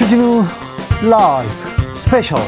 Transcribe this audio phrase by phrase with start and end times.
[0.00, 0.42] 주진우
[1.10, 1.52] 라이브
[1.94, 2.38] 스페셜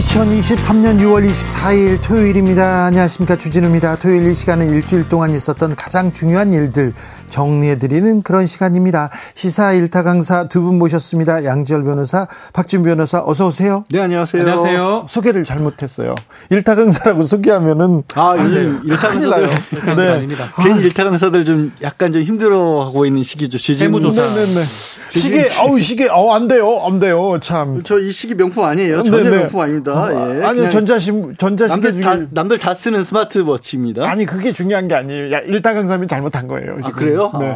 [0.00, 2.86] 2023년 6월 24일 토요일입니다.
[2.86, 3.36] 안녕하십니까.
[3.36, 3.94] 주진우입니다.
[4.00, 6.92] 토요일 이 시간은 일주일 동안 있었던 가장 중요한 일들
[7.40, 9.10] 정리해드리는 그런 시간입니다.
[9.34, 11.44] 시사 일타 강사 두 분 모셨습니다.
[11.44, 13.84] 양지열 변호사, 박준 변호사, 어서 오세요.
[13.90, 14.42] 네, 안녕하세요.
[14.42, 15.06] 안녕하세요.
[15.08, 16.14] 소개를 잘못했어요.
[16.50, 19.48] 일타 강사라고 소개하면은 아, 요즘 일타 강사들
[19.96, 20.08] 네.
[20.10, 20.52] 아닙니다.
[20.62, 23.58] 괜히 일타 강사들 좀 약간 좀 힘들어하고 있는 시기죠.
[23.58, 24.22] 세무조사.
[24.22, 24.64] 네네네.
[25.14, 26.82] 시계, 어우, 시계, 어우, 안 돼요.
[26.86, 27.38] 안 돼요.
[27.42, 27.82] 참.
[27.84, 29.02] 저 이 시기 명품 아니에요.
[29.02, 29.36] 전혀 네네.
[29.36, 30.08] 명품 아닙니다.
[30.10, 30.44] 예.
[30.44, 32.16] 아니요, 전자심, 전자시계 남들 중에.
[32.24, 34.08] 다, 남들 다 쓰는 스마트워치입니다.
[34.08, 35.32] 아니, 그게 중요한 게 아니에요.
[35.32, 36.74] 야, 일타 강사면 잘못한 거예요.
[36.78, 36.92] 아, 지금.
[36.92, 37.25] 그래요?
[37.38, 37.54] 네.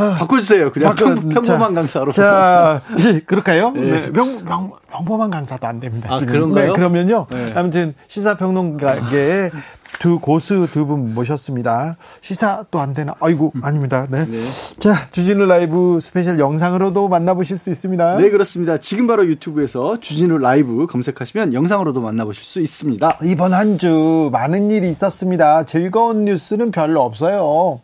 [0.00, 0.70] 아, 바꿔주세요.
[0.70, 2.12] 그냥 바꿔- 평, 평범한 자, 강사로.
[2.12, 2.80] 자,
[3.26, 3.72] 그럴까요?
[3.72, 3.80] 네.
[3.80, 4.12] 네.
[4.12, 6.08] 평, 평, 평범한 강사도 안 됩니다.
[6.12, 6.32] 아, 지금.
[6.34, 6.68] 그런가요?
[6.68, 7.26] 네, 그러면요.
[7.30, 7.52] 네.
[7.56, 9.50] 아무튼 시사평론가계의
[9.98, 11.96] 두 고수 두 분 모셨습니다.
[12.20, 13.14] 시사 또 안 되나?
[13.20, 14.06] 아이고, 아닙니다.
[14.08, 14.24] 네.
[14.26, 14.38] 네.
[14.78, 18.18] 자, 주진우 라이브 스페셜 영상으로도 만나보실 수 있습니다.
[18.18, 18.76] 네, 그렇습니다.
[18.78, 23.18] 지금 바로 유튜브에서 주진우 라이브 검색하시면 영상으로도 만나보실 수 있습니다.
[23.24, 25.64] 이번 한 주 많은 일이 있었습니다.
[25.64, 27.80] 즐거운 뉴스는 별로 없어요.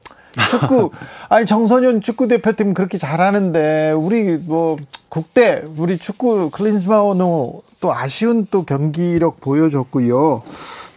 [0.51, 0.91] 축구
[1.29, 4.77] 아니 정선현 축구 대표팀 그렇게 잘하는데 우리 뭐
[5.09, 10.43] 국대 우리 축구 클린스만호 또 아쉬운 또 경기력 보여줬고요.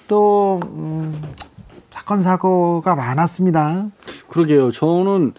[0.07, 1.21] 또 음,
[1.91, 3.87] 사건 사고가 많았습니다.
[4.29, 4.71] 그러게요.
[4.71, 5.33] 저는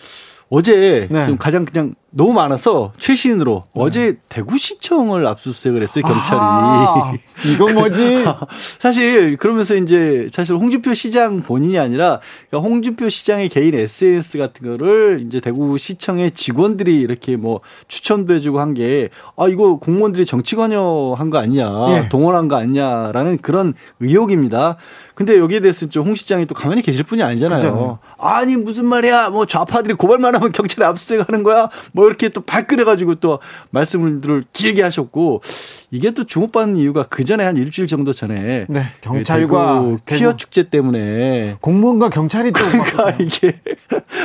[0.51, 1.27] 어제 네.
[1.27, 6.41] 좀 가장 그냥 너무 많아서 최신으로 어제 대구시청을 압수수색을 했어요 경찰이.
[6.41, 7.13] 아,
[7.53, 8.25] 이거 뭐지?
[8.81, 15.23] 사실 그러면서 이제 사실 홍준표 시장 본인이 아니라 그러니까 홍준표 시장의 개인 SNS 같은 거를
[15.27, 21.39] 이제 대구시청의 직원들이 이렇게 뭐 추천도 해주고 한 게 아 이거 공무원들이 정치 관여한 거
[21.39, 22.09] 아니냐 예.
[22.09, 24.77] 동원한 거 아니냐라는 그런 의혹입니다.
[25.19, 27.61] 근데 여기에 대해서 좀 홍 시장이 또 가만히 계실 분이 아니잖아요.
[27.61, 27.99] 그렇잖아요.
[28.19, 33.41] 아니 무슨 말이야 뭐 좌파들이 고발만 하면 경찰에 압수수색하는 거야 뭐 이렇게 또 발끈해가지고 또
[33.73, 35.43] 말씀을 길게 하셨고
[35.91, 40.33] 이게 또 주목받는 이유가 그 전에 한 일주일 정도 전에 네, 경찰과 대구 대구- 퀴어
[40.37, 43.59] 축제 때문에 공무원과 경찰이 또 그러니까 이게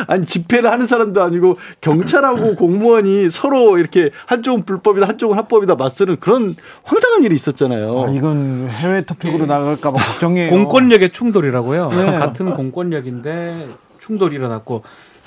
[0.07, 6.53] 아니 집회를 하는 사람도 아니고 경찰하고 공무원이 서로 이렇게 한쪽은 불법이다 한쪽은 합법이다 맞서는 그런
[6.84, 8.03] 황당한 일이 있었잖아요.
[8.07, 10.50] 아, 이건 해외 토픽으로 나갈까봐 걱정이에요.
[10.50, 11.90] 공권력의 충돌이라고요.
[11.91, 12.06] 네.
[12.18, 13.69] 같은 공권력인데
[14.00, 14.84] 충돌이 일어났고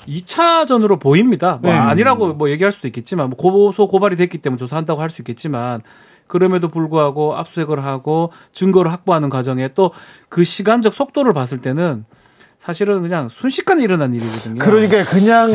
[0.07, 1.57] 2차전으로 보입니다.
[1.63, 1.77] 뭐 네.
[1.77, 5.81] 아니라고 뭐 얘기할 수도 있겠지만 뭐 고소 고발이 됐기 때문에 조사한다고 할 수 있겠지만
[6.27, 9.91] 그럼에도 불구하고 압수색을 하고 증거를 확보하는 과정에 또
[10.29, 12.05] 그 시간적 속도를 봤을 때는
[12.59, 14.59] 사실은 그냥 순식간에 일어난 일이거든요.
[14.59, 15.49] 그러니까 그냥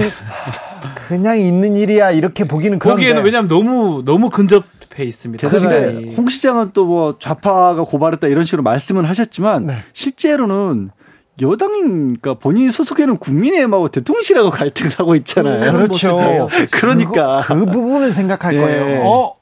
[1.09, 5.47] 그냥 있는 일이야 이렇게 보기는 그런데 보기에는 왜냐하면 너무 너무 근접해 있습니다.
[5.49, 6.15] 게다가 시간이.
[6.15, 9.77] 홍 시장은 또 뭐 좌파가 고발했다 이런 식으로 말씀은 하셨지만 네.
[9.93, 10.91] 실제로는
[11.41, 15.71] 여당인 그러니까 본인이 소속해는 국민의힘하고 대통령실하고 갈등을 하고 있잖아요.
[15.73, 16.49] 그렇죠.
[16.71, 18.59] 그러니까 그, 그 부분을 생각할 예.
[18.59, 19.03] 거예요.
[19.07, 19.37] 어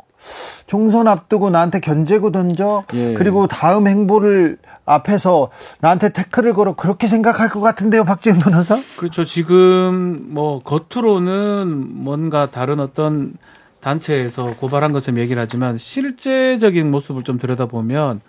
[0.70, 3.14] 총선 앞두고 나한테 견제고 던져 예.
[3.14, 5.50] 그리고 다음 행보를 앞에서
[5.80, 8.80] 나한테 태클을 걸어 그렇게 생각할 것 같은데요, 박지원 변호사?
[8.96, 9.24] 그렇죠.
[9.24, 13.32] 지금 뭐 겉으로는 뭔가 다른 어떤
[13.80, 18.20] 단체에서 고발한 것처럼 얘기를 하지만 실제적인 모습을 좀 들여다보면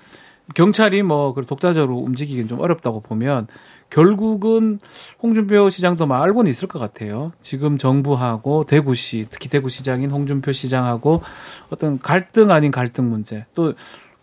[0.55, 3.45] 경찰이 뭐그 독자적으로 움직이긴 좀 어렵다고 보면
[3.91, 4.79] 결국은
[5.21, 7.31] 홍준표 시장도 뭐 알고는 있을 것 같아요.
[7.41, 11.21] 지금 정부하고 대구시 특히 대구시장인 홍준표 시장하고
[11.69, 13.73] 어떤 갈등 아닌 갈등 문제 또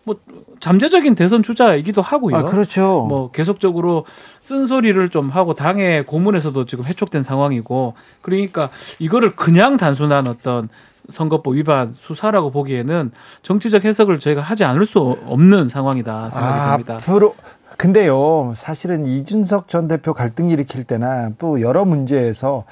[0.09, 0.15] 뭐
[0.59, 2.35] 잠재적인 대선 주자이기도 하고요.
[2.35, 3.05] 아, 그렇죠.
[3.07, 4.05] 뭐 계속적으로
[4.41, 10.67] 쓴소리를 좀 하고 당의 고문에서도 지금 해촉된 상황이고 그러니까 이거를 그냥 단순한 어떤
[11.11, 13.11] 선거법 위반 수사라고 보기에는
[13.43, 16.95] 정치적 해석을 저희가 하지 않을 수 없는 상황이다 생각이 아, 듭니다.
[16.95, 17.35] 앞으로
[17.79, 22.65] 근데요, 사실은 이준석 전 대표 갈등 일으킬 때나 또 여러 문제에서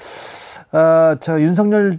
[0.70, 1.96] 아, 저 윤석열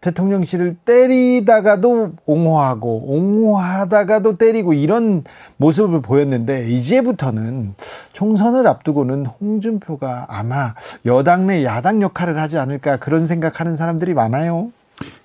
[0.00, 5.22] 대통령실을 때리다가도 옹호하고 옹호하다가도 때리고 이런
[5.58, 7.74] 모습을 보였는데 이제부터는
[8.12, 10.74] 총선을 앞두고는 홍준표가 아마
[11.04, 14.72] 여당 내 야당 역할을 하지 않을까 그런 생각하는 사람들이 많아요.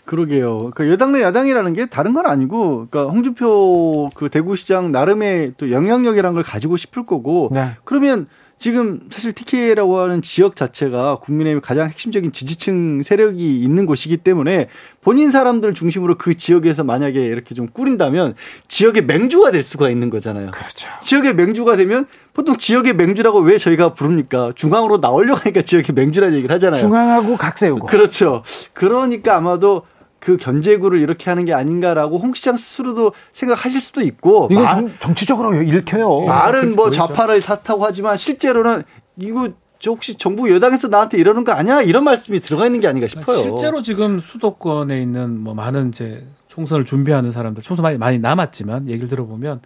[0.06, 0.71] 그러게요.
[0.71, 6.33] 그러니까 여당 내 야당이라는 게 다른 건 아니고, 그러니까 홍준표 그 대구시장 나름의 또 영향력이라는
[6.33, 7.71] 걸 가지고 싶을 거고, 네.
[7.83, 8.27] 그러면
[8.60, 14.68] 지금 사실 TK라고 하는 지역 자체가 국민의힘의 가장 핵심적인 지지층 세력이 있는 곳이기 때문에
[15.02, 18.36] 본인 사람들 중심으로 그 지역에서 만약에 이렇게 좀 꾸린다면
[18.68, 20.52] 지역의 맹주가 될 수가 있는 거잖아요.
[20.52, 20.90] 그렇죠.
[21.04, 24.52] 지역의 맹주가 되면 보통 지역의 맹주라고 왜 저희가 부릅니까?
[24.56, 26.82] 중앙으로 나오려고 하니까 지역의 맹주라는 얘기를 하잖아요.
[26.82, 27.88] 중앙하고 각 세우고.
[27.88, 28.44] 그렇죠.
[28.74, 29.84] 그러니까 아마도
[30.19, 34.92] 그 견제구를 이렇게 하는 게 아닌가라고 홍 시장 스스로도 생각하실 수도 있고 이거 말, 정,
[35.00, 36.25] 정치적으로 읽혀요.
[36.25, 36.98] 말은 뭐 보이죠.
[36.98, 38.83] 좌파를 탓하고 하지만 실제로는
[39.18, 39.50] 이거
[39.80, 41.81] 저 혹시 정부 여당에서 나한테 이러는 거 아니야?
[41.81, 43.38] 이런 말씀이 들어가 있는 게 아닌가 싶어요.
[43.42, 49.07] 실제로 지금 수도권에 있는 뭐 많은 이제 총선을 준비하는 사람들, 총선 많이 많이 남았지만 얘기를
[49.07, 49.62] 들어보면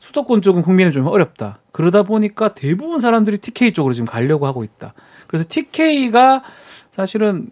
[0.00, 1.60] 수도권 쪽은 국민이 좀 어렵다.
[1.72, 4.92] 그러다 보니까 대부분 사람들이 TK 쪽으로 지금 가려고 하고 있다.
[5.28, 6.42] 그래서 TK가
[6.90, 7.48] 사실은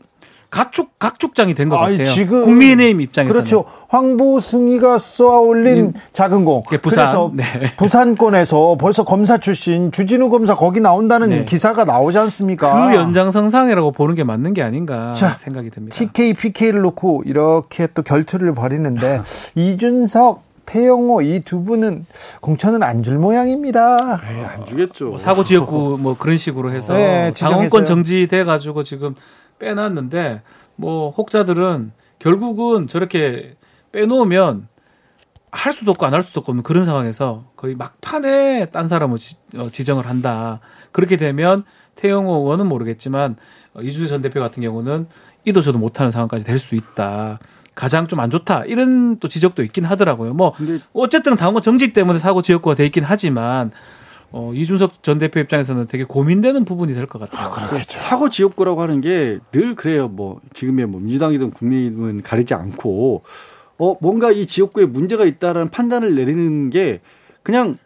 [0.52, 2.04] 각축 각축장이 된 것 같아요.
[2.04, 3.64] 지금 국민의힘 입장에서 그렇죠.
[3.88, 6.60] 황보승이가 쏘아올린 음, 작은 공.
[6.72, 7.06] 예, 부산.
[7.06, 7.44] 그래서 네.
[7.78, 11.44] 부산권에서 벌써 검사 출신 주진우 검사 거기 나온다는 네.
[11.46, 12.90] 기사가 나오지 않습니까?
[12.90, 15.96] 그 연장선상이라고 보는 게 맞는 게 아닌가 자, 생각이 듭니다.
[15.96, 19.22] TK, PK를 놓고 이렇게 또 결투를 벌이는데
[19.56, 22.04] 이준석 태영호 이 두 분은
[22.40, 24.20] 공천은 안 줄 모양입니다.
[24.30, 25.06] 에이, 네, 안 주겠죠.
[25.06, 29.14] 뭐 사고 지역구 뭐 그런 식으로 해서 네, 당원권 정지돼 가지고 지금
[29.66, 30.42] 빼놨는데
[30.76, 33.54] 뭐 혹자들은 결국은 저렇게
[33.92, 34.68] 빼놓으면
[35.52, 39.68] 할 수도 없고 안 할 수도 없는 그런 상황에서 거의 막판에 딴 사람을 지, 어,
[39.70, 40.60] 정을 한다.
[40.92, 41.64] 그렇게 되면
[41.96, 43.36] 태영호 의원은 모르겠지만
[43.74, 45.06] 어, 이준석 전 대표 같은 경우는
[45.44, 47.38] 이도 저도 못하는 상황까지 될 수 있다.
[47.74, 50.34] 가장 좀 안 좋다 이런 또 지적도 있긴 하더라고요.
[50.34, 50.52] 뭐
[50.92, 53.70] 어쨌든 당원 정지 때문에 사고 지역구가 돼 있긴 하지만
[54.32, 57.46] 어, 이준석 전 대표 입장에서는 되게 고민되는 부분이 될 것 같아요.
[57.46, 57.98] 아, 그렇겠죠.
[57.98, 60.08] 사고 지역구라고 하는 게 늘 그래요.
[60.08, 63.22] 뭐 지금의 뭐 민주당이든 국민은 가리지 않고
[63.78, 67.00] 어 뭔가 이 지역구에 문제가 있다라는 판단을 내리는 게
[67.42, 67.76] 그냥 어,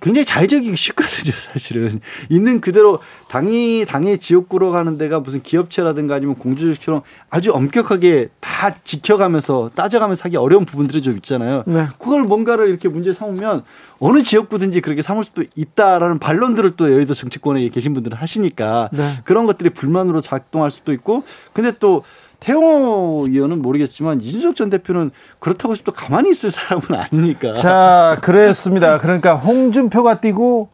[0.00, 2.00] 굉장히 자의적이기 쉽거든요, 사실은.
[2.28, 2.98] 있는 그대로
[3.28, 10.36] 당이, 당의 지역구로 가는 데가 무슨 기업체라든가 아니면 공주처럼 아주 엄격하게 다 지켜가면서 따져가면서 하기
[10.36, 11.62] 어려운 부분들이 좀 있잖아요.
[11.66, 11.86] 네.
[11.98, 13.62] 그걸 뭔가를 이렇게 문제 삼으면
[13.98, 19.10] 어느 지역구든지 그렇게 삼을 수도 있다라는 반론들을 또 여의도 정치권에 계신 분들은 하시니까 네.
[19.24, 22.02] 그런 것들이 불만으로 작동할 수도 있고 근데 또
[22.46, 25.10] 태영호 의원은 모르겠지만 이준석 전 대표는
[25.40, 27.54] 그렇다고 해서 또 가만히 있을 사람은 아니니까.
[27.54, 28.98] 자, 그랬습니다.
[29.00, 30.68] 그러니까 홍준표가 뛰고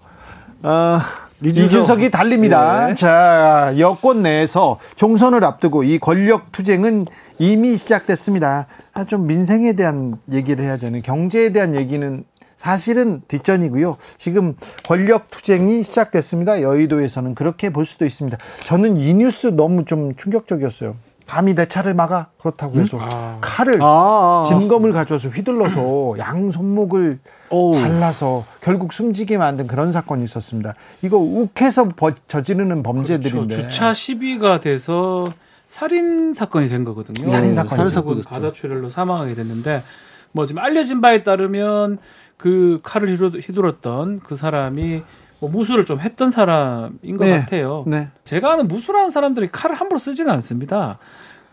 [0.65, 0.99] 어,
[1.43, 2.03] 이준석.
[2.03, 2.89] 이 달립니다.
[2.89, 2.95] 네.
[2.95, 7.07] 자, 여권 내에서 총선을 앞두고 이 권력 투쟁은
[7.39, 8.67] 이미 시작됐습니다.
[8.93, 12.23] 아, 좀 민생에 대한 얘기를 해야 되는 경제에 대한 얘기는
[12.59, 13.97] 사실은 뒷전이고요.
[14.19, 16.61] 지금 권력 투쟁이 시작됐습니다.
[16.61, 18.37] 여의도에서는 그렇게 볼 수도 있습니다.
[18.65, 20.97] 저는 이 뉴스 너무 좀 충격적이었어요.
[21.33, 23.09] 감히 내 차를 막아 그렇다고 해서 음?
[23.11, 23.39] 아.
[23.41, 27.73] 칼을 아, 아, 진검을 가져와서 휘둘러서 양 손목을 오.
[27.73, 30.75] 잘라서 결국 숨지게 만든 그런 사건이 있었습니다.
[31.01, 31.89] 이거 욱해서
[32.29, 33.71] 저지르는 범죄들인데 그렇죠.
[33.71, 35.33] 주차 시비가 돼서
[35.69, 37.27] 살인 사건이 된 거거든요.
[37.31, 39.85] 살인 사건이 살인 사건 가다출혈로 사망하게 됐는데
[40.33, 41.97] 뭐 지금 알려진 바에 따르면
[42.37, 45.03] 그 칼을 휘둘렀던 그 사람이
[45.43, 47.41] 뭐 무술을 좀 했던 사람인 것 네.
[47.41, 47.85] 같아요.
[47.87, 48.11] 네.
[48.23, 50.99] 제가 아는 무술하는 사람들이 칼을 함부로 쓰지는 않습니다.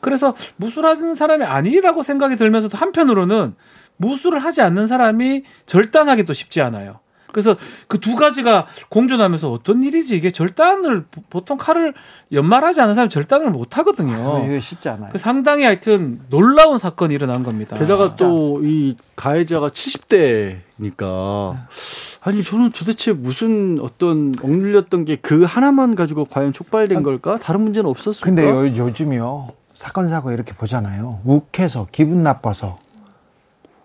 [0.01, 3.55] 그래서 무술하는 사람이 아니라고 생각이 들면서도 한편으로는
[3.97, 6.99] 무술을 하지 않는 사람이 절단하기 도 쉽지 않아요.
[7.31, 7.55] 그래서
[7.87, 11.93] 그 두 가지가 공존하면서 어떤 일이지 이게 절단을 보통 칼을
[12.31, 14.37] 연말하지 않은 사람이 절단을 못 하거든요.
[14.37, 15.11] 아, 이게 쉽지 않아요.
[15.15, 17.77] 상당히 하여튼 놀라운 사건이 일어난 겁니다.
[17.77, 21.55] 게다가 또 이 가해자가 70대니까
[22.23, 27.37] 아니 저는 도대체 무슨 어떤 억눌렸던 게 그 하나만 가지고 과연 촉발된 아, 걸까?
[27.37, 28.25] 다른 문제는 없었을까?
[28.25, 29.49] 근데 요, 요즘이요
[29.79, 31.21] 사건 사고 이렇게 보잖아요.
[31.23, 32.79] 욱해서 기분 나빠서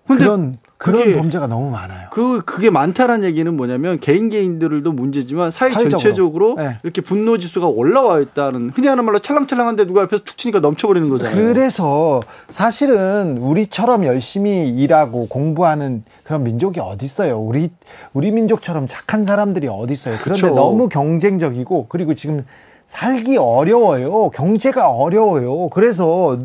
[0.09, 2.09] 그런 그런 범죄가 너무 많아요.
[2.11, 5.91] 그 그게 많다라는 얘기는 뭐냐면 개인 개인들도 문제지만 사회 사회적으로.
[5.91, 6.79] 전체적으로 네.
[6.83, 11.37] 이렇게 분노 지수가 올라와 있다는 흔히 하는 말로 찰랑찰랑한데 누가 옆에서 툭 치니까 넘쳐버리는 거잖아요.
[11.37, 17.39] 그래서 사실은 우리처럼 열심히 일하고 공부하는 그런 민족이 어디 있어요?
[17.39, 17.69] 우리
[18.15, 20.17] 우리 민족처럼 착한 사람들이 어디 있어요?
[20.21, 20.57] 그런데 그렇죠.
[20.57, 22.45] 너무 경쟁적이고 그리고 지금
[22.87, 24.31] 살기 어려워요.
[24.31, 25.69] 경제가 어려워요.
[25.71, 26.39] 그래서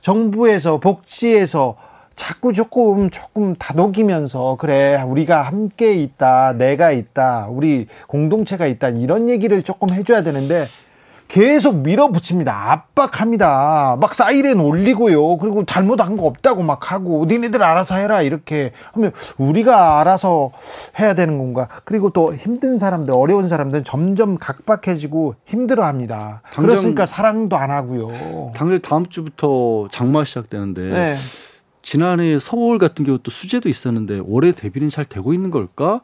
[0.00, 1.76] 정부에서 복지에서
[2.14, 9.62] 자꾸 조금 조금 다독이면서 그래 우리가 함께 있다 내가 있다 우리 공동체가 있다 이런 얘기를
[9.62, 10.66] 조금 해줘야 되는데
[11.28, 12.72] 계속 밀어붙입니다.
[12.72, 13.98] 압박합니다.
[14.00, 15.36] 막 사이렌 올리고요.
[15.36, 20.50] 그리고 잘못한 거 없다고 막 하고 니네들 알아서 해라 이렇게 하면 우리가 알아서
[20.98, 21.68] 해야 되는 건가?
[21.84, 26.40] 그리고 또 힘든 사람들 어려운 사람들은 점점 각박해지고 힘들어합니다.
[26.50, 28.52] 그렇으니까 사랑도 안 하고요.
[28.56, 31.14] 당장 다음 주부터 장마 시작되는데 네.
[31.82, 36.00] 지난해 서울 같은 경우도 수재도 있었는데 올해 대비는 잘 되고 있는 걸까?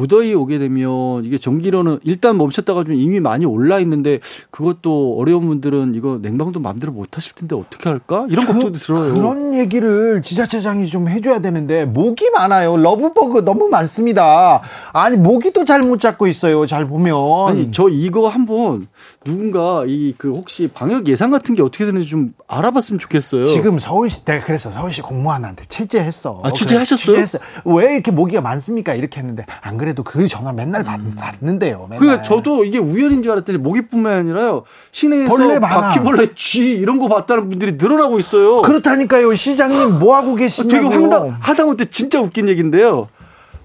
[0.00, 5.94] 무더위 오게 되면 이게 전기료는 일단 멈췄다가 좀 이미 많이 올라 있는데 그것도 어려운 분들은
[5.94, 8.26] 이거 냉방도 마음대로 못 하실 텐데 어떻게 할까?
[8.30, 9.14] 이런 그, 걱정도 들어요.
[9.14, 12.76] 그런 얘기를 지자체장이 좀 해줘야 되는데 모기 많아요.
[12.78, 14.62] 러브버그 너무 많습니다.
[14.92, 16.66] 아니 모기도 잘 못 잡고 있어요.
[16.66, 17.14] 잘 보면.
[17.48, 18.86] 아니 저 이거 한번
[19.24, 23.46] 누군가 이 그 혹시 방역 예상 같은 게 어떻게 되는지 좀 알아봤으면 좋겠어요.
[23.46, 26.40] 지금 서울시 내가 그래서 서울시 공무원한테 취재했어.
[26.44, 27.16] 아 취재하셨어요?
[27.16, 27.42] 취재했어요.
[27.64, 28.94] 왜 이렇게 모기가 많습니까?
[28.94, 31.12] 이렇게 했는데 안 그래 도 그 전화 맨날 받, 음.
[31.16, 31.86] 받는데요.
[31.90, 31.98] 맨날.
[32.18, 34.64] 그 저도 이게 우연인 줄 알았더니 모기뿐만 아니라요.
[34.92, 35.80] 시내에서 벌레 많아.
[35.80, 38.62] 바퀴벌레 쥐 이런 거 봤다는 분들이 늘어나고 있어요.
[38.62, 39.34] 그렇다니까요.
[39.34, 40.70] 시장님 뭐 하고 계시냐고.
[40.70, 43.08] 되게 황당 하다못해 진짜 웃긴 얘기인데요.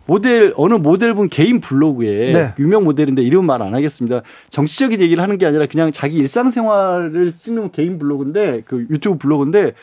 [0.08, 2.54] 모델 어느 모델분 개인 블로그에 네.
[2.60, 4.22] 유명 모델인데 이름 말 안 하겠습니다.
[4.52, 9.74] 정치적인 얘기를 하는 게 아니라 그냥 자기 일상생활을 찍는 개인 블로그인데 그 유튜브 블로그인데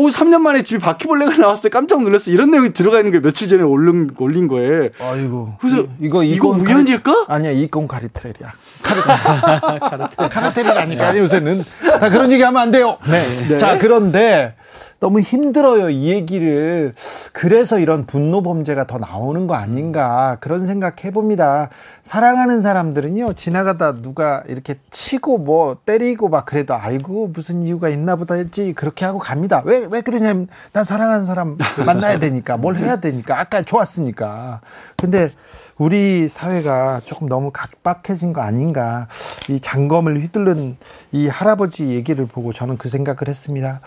[0.00, 1.70] 오 3년 만에 집에 바퀴벌레가 나왔어요.
[1.70, 2.30] 깜짝 놀랐어.
[2.30, 4.90] 이런 내용이 들어가 있는 게 며칠 전에 올린 올린 거예요.
[5.00, 5.54] 아이고.
[5.60, 7.24] 그래서 이 거 이거 이건 우연일까?
[7.26, 8.52] 아니야 이건 카리트렐이야.
[8.84, 10.08] 카리트렐.
[10.30, 11.64] 카리트렐이라니까 요새는
[11.98, 12.96] 다 그런 얘기 하면 안 돼요.
[13.10, 13.56] 네.
[13.56, 14.54] 자 그런데
[15.00, 16.92] 너무 힘들어요 이 얘기를.
[17.32, 21.70] 그래서 이런 분노 범죄가 더 나오는 거 아닌가 그런 생각 해봅니다.
[22.02, 28.34] 사랑하는 사람들은요 지나가다 누가 이렇게 치고 뭐 때리고 막 그래도 아이고 무슨 이유가 있나 보다
[28.34, 29.62] 했지 그렇게 하고 갑니다.
[29.64, 34.60] 왜 왜 그러냐면 난 사랑하는 사람 만나야 되니까 뭘 해야 되니까 아까 좋았으니까.
[34.96, 35.30] 근데
[35.78, 39.06] 우리 사회가 조금 너무 각박해진 거 아닌가.
[39.48, 40.76] 이 장검을 휘두른
[41.12, 43.80] 이 할아버지 얘기를 보고 저는 그 생각을 했습니다.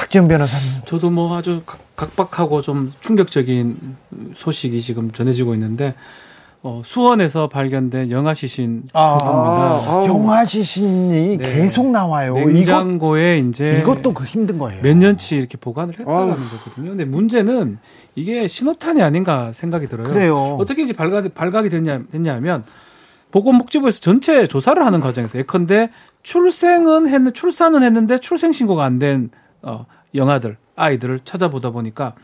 [0.00, 0.66] 박지원 변호사님.
[0.86, 3.96] 저도 뭐 아주 각- 각박하고 좀 충격적인
[4.34, 5.94] 소식이 지금 전해지고 있는데
[6.62, 9.92] 어, 수원에서 발견된 영아 시신 아, 부부입니다.
[9.92, 10.06] 아우.
[10.08, 11.52] 영화 시신이 네.
[11.52, 12.34] 계속 나와요.
[12.38, 14.80] 이것, 냉장고에 이제 이것도 그 힘든 거예요.
[14.82, 16.28] 몇 년치 이렇게 보관을 했다는 아우.
[16.30, 16.90] 거거든요.
[16.90, 17.78] 근데 문제는
[18.14, 20.08] 이게 신호탄이 아닌가 생각이 들어요.
[20.08, 20.56] 그래요.
[20.58, 22.64] 어떻게 이제 발각, 발각이 됐냐, 됐냐면
[23.32, 25.90] 보건복지부에서 전체 조사를 하는 과정에서 예컨대
[26.22, 29.30] 출생은 했는 출산은 했는데 출생 신고가 안 된
[29.62, 32.14] 어, 영아들 아이들을 찾아보다 보니까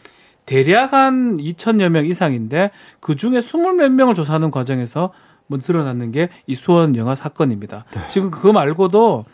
[0.46, 5.12] 대략 한 2천여 명 이상인데 그 중에 20몇 명을 조사하는 과정에서
[5.48, 7.84] 뭐 드러났는 게 이 수원 영아 사건입니다.
[8.08, 9.24] 지금 그거 말고도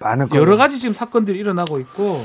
[0.00, 2.22] 많은 여러 가지 지금 사건들이 일어나고 있고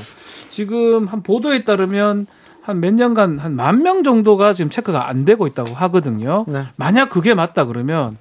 [0.48, 2.26] 지금 한 보도에 따르면
[2.62, 6.44] 한 몇 년간 한 만 명 정도가 지금 체크가 안 되고 있다고 하거든요.
[6.48, 6.64] 네.
[6.76, 8.18] 만약 그게 맞다 그러면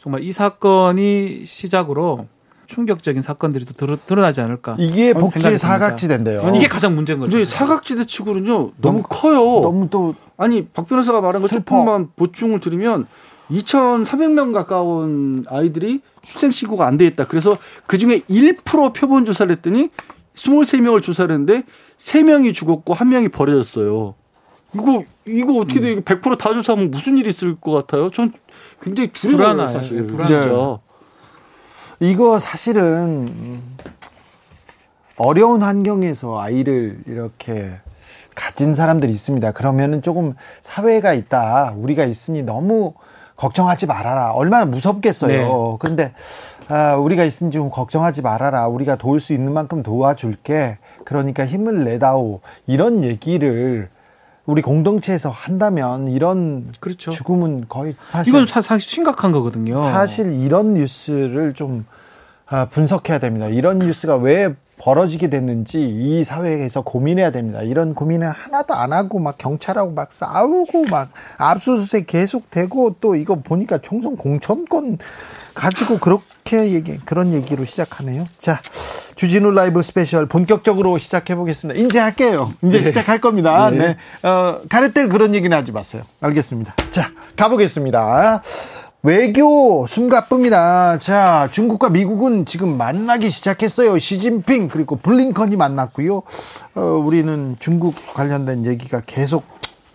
[0.00, 2.28] 정말 이 사건이 시작으로
[2.78, 4.76] 충격적인 사건들이 또 드러, 드러나지 않을까.
[4.80, 5.56] 이게 듭니다.
[5.56, 6.52] 사각지대인데요.
[6.56, 7.30] 이게 가장 문제인 거죠.
[7.30, 9.60] 근데 사각지대 치고는요 너무 너무- 커요.
[9.60, 11.76] 너무 또 아니 박 변호사가 말한 거 슬퍼.
[11.76, 13.06] 조금만 보충을 드리면
[13.50, 17.26] 2,300명 가까운 아이들이 출생 신고가 안 돼 있다.
[17.26, 19.88] 그래서 그 중에 1% 표본 조사를 했더니
[20.36, 21.62] 23명을 조사를 했는데
[21.98, 24.14] 3명이 죽었고 1명이 버려졌어요.
[24.74, 26.00] 이거 이거 어떻게 돼?
[26.00, 28.10] 100%다 조사하면 무슨 일이 있을 것 같아요?
[28.10, 28.32] 전
[28.82, 29.78] 굉장히 두려워요, 불안해요.
[29.78, 29.98] 사실.
[29.98, 30.80] 예, 불안해요.
[32.00, 33.76] 이거 사실은 음,
[35.16, 37.70] 어려운 환경에서 아이를 이렇게
[38.34, 39.52] 가진 사람들이 있습니다.
[39.52, 41.74] 그러면은 조금 사회가 있다.
[41.76, 42.94] 우리가 있으니 너무
[43.36, 44.32] 걱정하지 말아라.
[44.32, 45.30] 얼마나 무섭겠어요.
[45.30, 45.76] 네.
[45.78, 46.12] 그런데
[46.68, 48.66] 아, 우리가 있으니 좀 걱정하지 말아라.
[48.68, 50.78] 우리가 도울 수 있는 만큼 도와줄게.
[51.04, 52.40] 그러니까 힘을 내다오.
[52.66, 53.88] 이런 얘기를
[54.46, 57.10] 우리 공동체에서 한다면 이런 그렇죠.
[57.10, 59.76] 죽음은 거의 사실 이건 사, 사실 심각한 거거든요.
[59.76, 61.86] 사실 이런 뉴스를 좀
[62.46, 63.48] 아, 분석해야 됩니다.
[63.48, 67.62] 이런 뉴스가 왜 벌어지게 됐는지 이 사회에서 고민해야 됩니다.
[67.62, 73.78] 이런 고민을 하나도 안 하고 막 경찰하고 막 싸우고 막 압수수색 계속되고 또 이거 보니까
[73.78, 74.98] 총선 공천권
[75.54, 78.26] 가지고 그렇게 얘기 그런 얘기로 시작하네요.
[78.38, 78.60] 자,
[79.16, 81.80] 주진우 라이브 스페셜 본격적으로 시작해 보겠습니다.
[81.80, 82.52] 이제 할게요.
[82.62, 83.70] 이제 시작할 겁니다.
[83.70, 83.96] 네.
[84.22, 86.02] 어, 가래때 그런 얘기는 하지 마세요.
[86.20, 86.74] 알겠습니다.
[86.90, 88.42] 자, 가보겠습니다.
[89.02, 90.98] 외교 숨가쁩니다.
[90.98, 93.98] 자, 중국과 미국은 지금 만나기 시작했어요.
[93.98, 96.22] 시진핑 그리고 블링컨이 만났고요.
[96.74, 99.44] 어, 우리는 중국 관련된 얘기가 계속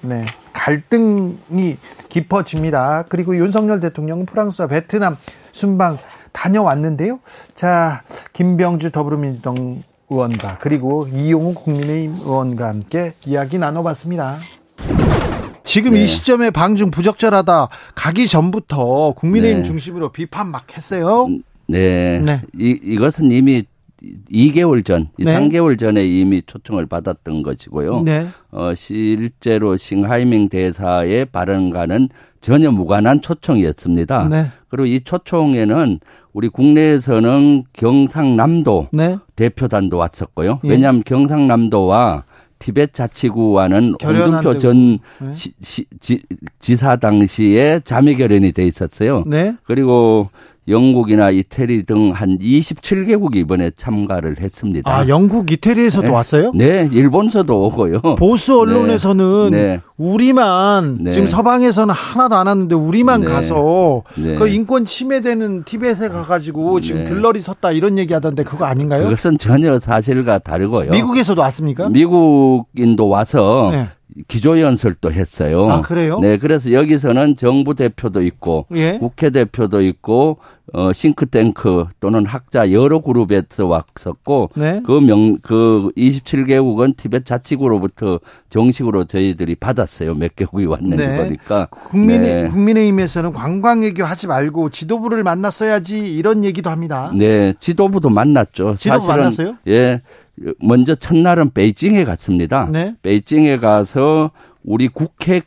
[0.02, 1.78] 네, 갈등이
[2.10, 3.06] 깊어집니다.
[3.10, 5.18] 그리고 윤석열 대통령은 프랑스와 베트남
[5.52, 5.98] 순방
[6.32, 7.20] 다녀왔는데요.
[7.56, 14.40] 자, 김병주 더불어민주당 의원과 그리고 이용우 국민의힘 의원과 함께 이야기 나눠봤습니다.
[15.64, 19.64] 지금 이 시점에 방중 부적절하다 가기 전부터 국민의힘 네.
[19.64, 21.28] 중심으로 비판 막 했어요.
[21.68, 22.20] 네.
[22.20, 22.42] 네.
[22.58, 23.66] 이, 이것은 이미
[24.32, 25.36] 2개월 전, 이 네.
[25.36, 28.02] 3개월 전에 이미 초청을 받았던 것이고요.
[28.02, 28.26] 네.
[28.52, 32.10] 어, 실제로 싱하이밍 대사의 발언과는
[32.42, 34.28] 전혀 무관한 초청이었습니다.
[34.30, 34.48] 네.
[34.70, 36.00] 그리고 이 초청에는
[36.34, 39.18] 우리 국내에서는 경상남도 네.
[39.36, 40.60] 대표단도 왔었고요.
[40.64, 40.70] 예.
[40.70, 42.24] 왜냐하면 경상남도와
[42.60, 45.34] 티벳 자치구와는 홍준표 전 네.
[45.34, 46.22] 시, 시, 지,
[46.60, 49.24] 지사 당시에 자매 결연이 돼 있었어요.
[49.26, 49.56] 네.
[49.64, 50.30] 그리고
[50.70, 54.90] 영국이나 이태리 등 한 27개국이 이번에 참가를 했습니다.
[54.92, 56.14] 아, 영국 이태리에서도 네.
[56.14, 56.52] 왔어요?
[56.54, 58.02] 네, 일본서도 오고요.
[58.18, 59.58] 보수 언론에서는 네.
[59.58, 59.82] 네.
[59.98, 61.12] 우리만 네.
[61.12, 63.28] 지금 서방에서는 하나도 안 왔는데 우리만 네.
[63.28, 64.36] 가서 네.
[64.36, 67.10] 그 인권 침해되는 티벳에 가가지고 지금 네.
[67.10, 69.04] 들러리 섰다 이런 얘기하던데 그거 아닌가요?
[69.04, 70.92] 그것은 전혀 사실과 다르고요.
[70.92, 71.90] 미국에서도 왔습니까?
[71.90, 73.88] 미국인도 와서 네.
[74.28, 75.70] 기조연설도 했어요.
[75.70, 76.20] 아, 그래요?
[76.20, 78.98] 네, 그래서 여기서는 정부 대표도 있고 예.
[78.98, 80.38] 국회 대표도 있고
[80.72, 84.82] 어 싱크탱크 또는 학자 여러 그룹에서 왔었고 네.
[84.86, 90.14] 그명그 27개국은 티벳 자치구로부터 정식으로 저희들이 받았어요.
[90.14, 91.18] 몇 개국이 왔는지 네.
[91.18, 92.48] 보니까 국민 네.
[92.50, 97.12] 국민의힘에서는 관광 외교 하지 말고 지도부를 만났어야지 이런 얘기도 합니다.
[97.16, 98.76] 네, 지도부도 만났죠.
[98.78, 99.56] 지도부 사실은 만났어요?
[99.68, 100.02] 예.
[100.62, 102.70] 먼저 첫날은 베이징에 갔습니다.
[102.72, 102.96] 네.
[103.02, 104.32] 베이징에 가서
[104.64, 105.42] 우리 국회에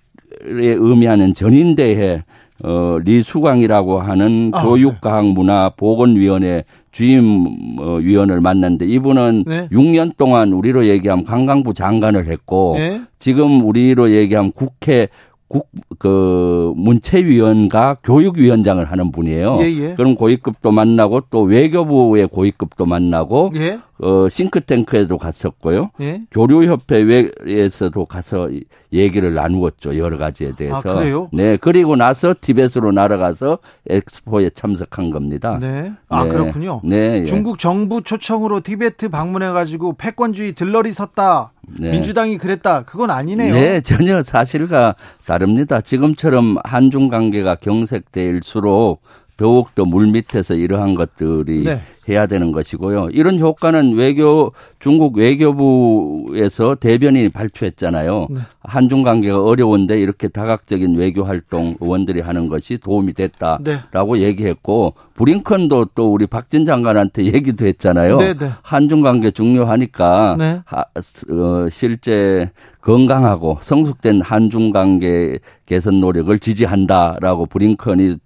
[0.45, 2.25] 의미하는 전인대회
[2.65, 9.67] 어, 리수광이라고 하는 아, 교육과학문화보건위원회 주임 어, 위원을 만났는데 이분은 네.
[9.73, 13.01] 6년 동안 우리로 얘기하면 관광부 장관을 했고 네.
[13.19, 15.09] 지금 우리로 얘기하면 국회
[15.53, 15.69] 국,
[15.99, 19.59] 그, 문체위원과 교육위원장을 하는 분이에요.
[19.61, 19.95] 예, 예.
[19.95, 23.79] 그럼 고위급도 만나고 또 외교부의 고위급도 만나고, 예.
[23.99, 25.91] 어, 싱크탱크에도 갔었고요.
[26.01, 26.23] 예.
[26.31, 28.49] 교류협회에서도 가서
[28.95, 29.99] 얘기를 나누었죠.
[29.99, 30.79] 여러 가지에 대해서.
[30.79, 31.29] 아, 그래요?
[31.35, 31.59] 네.
[31.59, 33.59] 그리고 나서 티벳으로 날아가서
[33.91, 35.59] 엑스포에 참석한 겁니다.
[35.61, 35.93] 네.
[36.09, 36.31] 아, 네.
[36.31, 36.81] 그렇군요.
[36.83, 37.21] 네.
[37.21, 37.25] 예.
[37.25, 41.52] 중국 정부 초청으로 티베트 방문해가지고 패권주의 들러리 섰다.
[41.69, 41.93] 네.
[41.93, 42.83] 민주당이 그랬다.
[42.85, 43.55] 그건 아니네요.
[43.55, 45.81] 네, 전혀 사실과 다릅니다.
[45.81, 49.03] 지금처럼 한중 관계가 경색될수록
[49.43, 51.81] 더욱더 물 밑에서 이러한 것들이 네.
[52.09, 53.09] 해야 되는 것이고요.
[53.11, 58.29] 이런 효과는 외교 중국 외교부에서 대변인이 발표했잖아요.
[58.31, 58.41] 네.
[58.61, 64.23] 한중 관계가 어려운데 이렇게 다각적인 외교 활동 의원들이 하는 것이 도움이 됐다라고 네.
[64.23, 68.19] 얘기했고 브링컨도 또 우리 박진 장관한테 얘기도 했잖아요.
[68.19, 68.51] 네, 네.
[68.63, 70.61] 한중 관계 중요하니까 네.
[70.65, 72.49] 하, 어, 실제
[72.81, 78.17] 건강하고 성숙된 한중 관계 개선 노력을 지지한다라고 브링컨이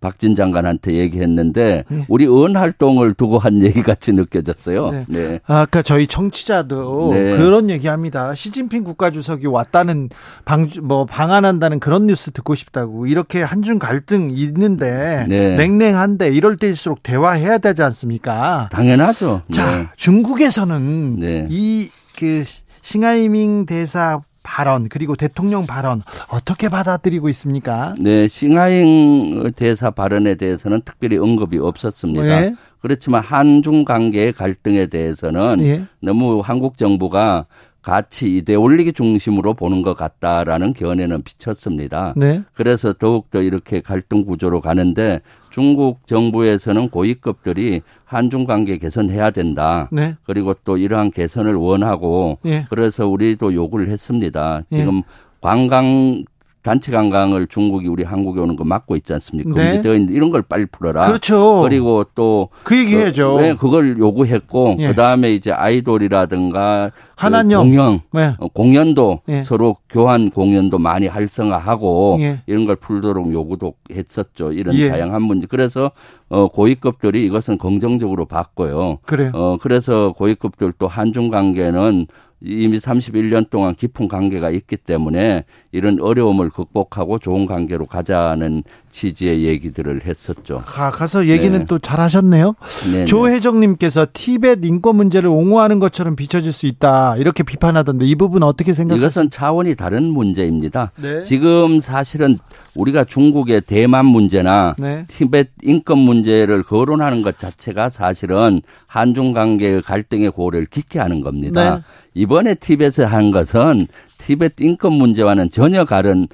[0.00, 2.04] 박진 장관한테 얘기했는데 네.
[2.08, 4.90] 우리 은 활동을 두고 한 얘기 같이 느껴졌어요.
[4.90, 5.04] 네.
[5.08, 5.40] 네.
[5.46, 7.36] 아까 저희 청취자도 네.
[7.36, 8.34] 그런 얘기합니다.
[8.34, 10.10] 시진핑 국가주석이 왔다는
[10.44, 15.56] 방 뭐 방한한다는 그런 뉴스 듣고 싶다고 이렇게 한중 갈등 있는데 네.
[15.56, 18.68] 냉랭한데 이럴 때일수록 대화해야 되지 않습니까?
[18.72, 19.42] 당연하죠.
[19.52, 19.88] 자, 네.
[19.96, 21.46] 중국에서는 네.
[21.50, 22.42] 이그
[22.82, 27.94] 싱하이밍 대사 발언 그리고 대통령 발언 어떻게 받아들이고 있습니까?
[27.98, 32.40] 네, 싱하잉 대사 발언에 대해서는 특별히 언급이 없었습니다.
[32.40, 32.54] 네.
[32.80, 35.82] 그렇지만 한중 관계의 갈등에 대해서는 예.
[36.00, 37.46] 너무 한국 정부가
[37.82, 42.14] 가치 이데올리기 중심으로 보는 것 같다라는 견해는 비쳤습니다.
[42.16, 42.42] 네.
[42.52, 45.20] 그래서 더욱더 이렇게 갈등 구조로 가는데
[45.56, 49.88] 중국 정부에서는 고위급들이 한중 관계 개선해야 된다.
[49.90, 50.14] 네.
[50.24, 52.66] 그리고 또 이러한 개선을 원하고 예.
[52.68, 54.60] 그래서 우리도 요구를 했습니다.
[54.70, 54.76] 예.
[54.76, 55.00] 지금
[55.40, 56.24] 관광
[56.66, 59.50] 단체 관광을 중국이 우리 한국에 오는 거 막고 있지 않습니까?
[59.54, 59.70] 네.
[59.70, 61.06] 금지되어 있는데 이런 걸 빨리 풀어라.
[61.06, 61.62] 그렇죠.
[61.62, 63.36] 그리고 또 그 얘기 해야죠.
[63.36, 64.88] 그, 네, 그걸 요구했고 예.
[64.88, 67.62] 그다음에 이제 아이돌이라든가 그 한한령.
[67.70, 68.34] 공연 네.
[68.38, 69.42] 어, 공연도 예.
[69.44, 72.40] 서로 교환 공연도 많이 활성화하고 예.
[72.46, 74.52] 이런 걸 풀도록 요구도 했었죠.
[74.52, 74.88] 이런 예.
[74.88, 75.46] 다양한 문제.
[75.46, 75.92] 그래서
[76.28, 78.98] 어 고위급들이 이것은 긍정적으로 봤고요.
[79.06, 79.30] 그래요.
[79.34, 82.06] 어 그래서 고위급들도 한중 관계는
[82.40, 88.62] 이미 31년 동안 깊은 관계가 있기 때문에 이런 어려움을 극복하고 좋은 관계로 가자는
[88.96, 90.62] 취지의 얘기들을 했었죠.
[90.64, 91.66] 가, 가서 얘기는 네.
[91.66, 92.54] 또 잘하셨네요.
[92.92, 98.72] 네, 조혜정님께서 티벳 인권 문제를 옹호하는 것처럼 비춰질 수 있다 이렇게 비판하던데 이 부분 어떻게
[98.72, 99.04] 생각하세요?
[99.04, 100.92] 이것은 차원이 다른 문제입니다.
[100.96, 101.22] 네.
[101.24, 102.38] 지금 사실은
[102.74, 105.04] 우리가 중국의 대만 문제나 네.
[105.08, 111.76] 티벳 인권 문제를 거론하는 것 자체가 사실은 한중 관계의 갈등의 골을 깊게 하는 겁니다.
[111.76, 111.82] 네.
[112.14, 116.26] 이번에 티벳에 한 것은 티벳 인권 문제와는 전혀 다른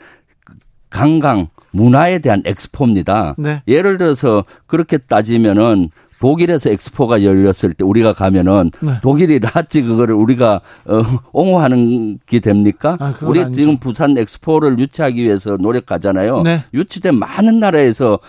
[0.91, 3.35] 관광 문화에 대한 엑스포입니다.
[3.39, 3.63] 네.
[3.67, 9.01] 예를 들어서 그렇게 따지면은 독일에서 엑스포가 열렸을 때 우리가 가면은 네.
[9.03, 12.97] 독일이 나치 그거를 우리가 어, 옹호하는 게 됩니까?
[13.01, 13.61] 아, 우리 아니죠.
[13.61, 16.43] 지금 부산 엑스포를 유치하기 위해서 노력하잖아요.
[16.43, 16.63] 네.
[16.75, 18.21] 유치된 많은 나라에서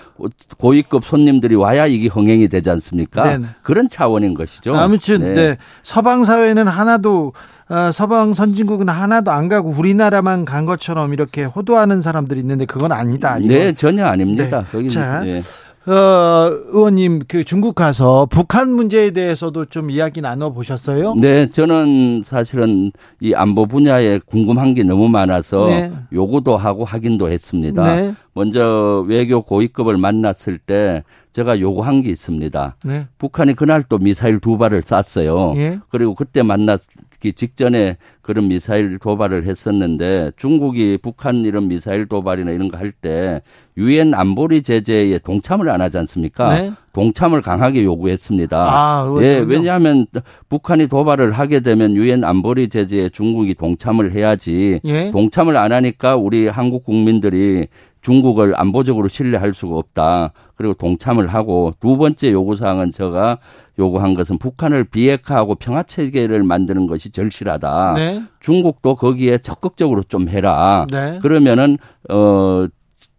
[0.58, 3.24] 고위급 손님들이 와야 이게 흥행이 되지 않습니까?
[3.26, 3.46] 네네.
[3.62, 4.76] 그런 차원인 것이죠.
[4.76, 5.58] 아무튼 네.
[5.84, 7.34] 서방 사회는 하나도
[7.70, 13.38] 어, 서방 선진국은 하나도 안 가고 우리나라만 간 것처럼 이렇게 호도하는 사람들이 있는데 그건 아니다.
[13.38, 13.48] 이거.
[13.48, 14.64] 네, 전혀 아닙니다.
[14.72, 14.88] 네.
[14.90, 15.42] 자, 예.
[15.86, 21.14] 어, 의원님 그 중국 가서 북한 문제에 대해서도 좀 이야기 나눠 보셨어요?
[21.16, 25.92] 네, 저는 사실은 이 안보 분야에 궁금한 게 너무 많아서 네.
[26.14, 27.96] 요구도 하고 확인도 했습니다.
[27.96, 28.14] 네.
[28.34, 32.78] 먼저 외교 고위급을 만났을 때 제가 요구한 게 있습니다.
[32.86, 33.08] 네.
[33.18, 35.54] 북한이 그날 또 미사일 두 발을 쐈어요.
[35.58, 35.80] 예.
[35.90, 36.80] 그리고 그때 만났
[37.24, 42.92] 기 있기 직전에 그런 미사일 도발을 했었는데 중국이 북한 이런 미사일 도발이나 이런 거 할
[43.02, 43.42] 때
[43.78, 46.54] 유엔 안보리 제재에 동참을 안 하지 않습니까?
[46.54, 46.72] 네.
[46.92, 48.58] 동참을 강하게 요구했습니다.
[48.58, 49.44] 아, 예?
[49.48, 50.06] 왜냐하면
[50.50, 55.12] 북한이 도발을 하게 되면 유엔 안보리 제재에 중국이 동참을 해야지 예.
[55.12, 57.68] 동참을 안 하니까 우리 한국 국민들이
[58.02, 60.34] 중국을 안보적으로 신뢰할 수가 없다.
[60.56, 63.40] 그리고 동참을 하고 두 번째 요구 사항은 제가
[63.80, 67.94] 요구한 것은 북한을 비핵화하고 평화 체계를 만드는 것이 절실하다.
[67.96, 68.22] 네.
[68.40, 70.86] 중국도 거기에 적극적으로 좀 해라.
[70.92, 71.20] 네.
[71.22, 71.78] 그러면은
[72.10, 72.68] 어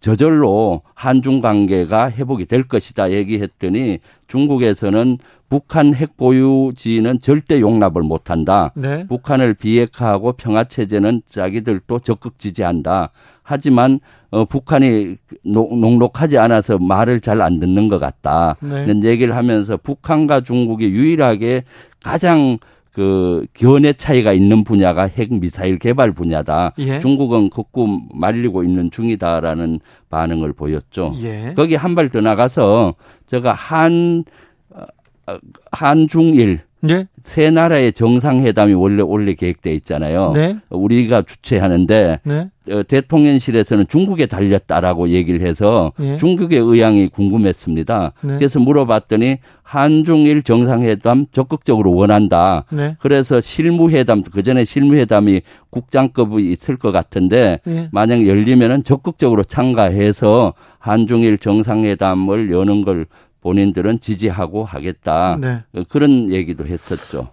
[0.08, 5.16] 저절로 한중 관계가 회복이 될 것이다 얘기했더니 중국에서는
[5.48, 8.70] 북한 핵 보유지는 절대 용납을 못 한다.
[8.74, 9.06] 네.
[9.06, 13.12] 북한을 비핵화하고 평화 체제는 자기들도 적극 지지한다.
[13.42, 13.98] 하지만
[14.30, 18.56] 어, 북한이 녹- 녹록하지 않아서 말을 잘 안 듣는 것 같다.
[18.60, 18.84] 네.
[18.84, 21.64] 이런 얘기를 하면서 북한과 중국이 유일하게
[22.02, 22.58] 가장
[22.94, 26.74] 그 견해 차이가 있는 분야가 핵 미사일 개발 분야다.
[26.78, 27.00] 예.
[27.00, 29.80] 중국은 극구 말리고 있는 중이다라는
[30.10, 31.12] 반응을 보였죠.
[31.22, 31.52] 예.
[31.56, 32.94] 거기 한 발 더 나가서
[33.26, 34.24] 제가 한
[34.70, 34.84] 어,
[35.26, 35.38] 어,
[35.72, 37.06] 한중일 예.
[37.22, 40.32] 세 나라의 정상회담이 원래 원래 계획돼 있잖아요.
[40.32, 40.56] 네.
[40.68, 42.50] 우리가 주최하는데 네.
[42.70, 46.16] 어, 대통령실에서는 중국에 달렸다라고 얘기를 해서 예.
[46.16, 48.12] 중국의 의향이 궁금했습니다.
[48.22, 48.34] 네.
[48.36, 52.64] 그래서 물어봤더니 한중일 정상회담 적극적으로 원한다.
[52.70, 52.96] 네.
[53.00, 57.88] 그래서 실무회담 그 전에 실무회담이 국장급이 있을 것 같은데 예.
[57.90, 63.06] 만약 열리면은 적극적으로 참가해서 한중일 정상회담을 여는 걸
[63.54, 65.36] 본인들은 지지하고 하겠다.
[65.38, 65.62] 네.
[65.74, 67.28] 어, 그런 얘기도 했었죠.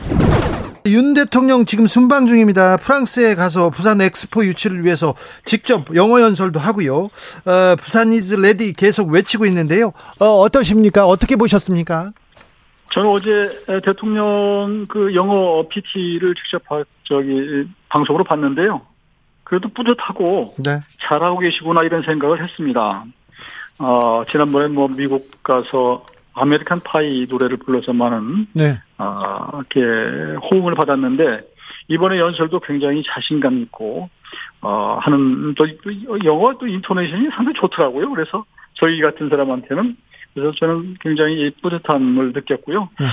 [0.86, 2.76] 윤 대통령 지금 순방 중입니다.
[2.78, 7.04] 프랑스에 가서 부산 엑스포 유치를 위해서 직접 영어 연설도 하고요.
[7.06, 9.94] 어, Busan is ready 계속 외치고 있는데요.
[10.20, 11.06] 어, 어떠십니까?
[11.08, 12.12] 어떻게 보셨습니까?
[12.94, 18.82] 저는 어제 대통령 그 영어 PT를 직접 봐- 저기 방송으로 봤는데요.
[19.46, 20.80] 그래도 뿌듯하고 네.
[21.00, 23.06] 잘하고 계시구나 이런 생각을 했습니다.
[23.82, 28.80] 어, 지난번에 뭐 미국 가서 American Pie 노래를 불러서 많은 네.
[28.98, 31.42] 아, 이렇게 호응을 받았는데
[31.88, 34.10] 이번에 연설도 굉장히 자신감 있고
[34.62, 38.12] 어, 하는 또, 또 영어 또 intonation이 상당히 좋더라고요.
[38.12, 39.98] 그래서 저희 같은 사람한테는
[40.34, 42.90] 그래서 저는 굉장히 뿌듯함을 느꼈고요.
[43.00, 43.08] 네.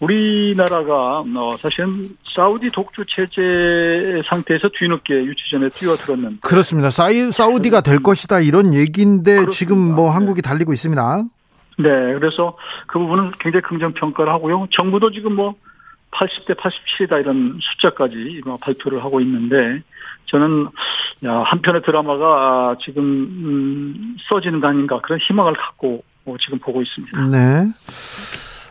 [0.00, 6.90] 우리나라가 어, 사실은 사우디 독주 체제 상태에서 뒤늦게 유치전에 뛰어들었는데 그렇습니다.
[6.90, 9.50] 사이, 사우디가 될 것이다 이런 얘기인데 그렇습니다.
[9.50, 10.14] 지금 뭐 네.
[10.14, 11.24] 한국이 달리고 있습니다.
[11.78, 14.66] 네, 그래서 그 부분은 굉장히 긍정 평가를 하고요.
[14.70, 15.54] 정부도 지금 뭐
[16.10, 19.82] 80대 87이다 이런 숫자까지 뭐 발표를 하고 있는데
[20.26, 20.68] 저는
[21.24, 26.82] 야, 한편의 드라마가 아, 지금 음, 써지는 거 아닌가 그런 희망을 갖고 어, 지금 보고
[26.82, 27.26] 있습니다.
[27.28, 27.66] 네.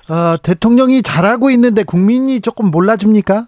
[0.09, 3.47] 어, 대통령이 잘하고 있는데 국민이 조금 몰라줍니까?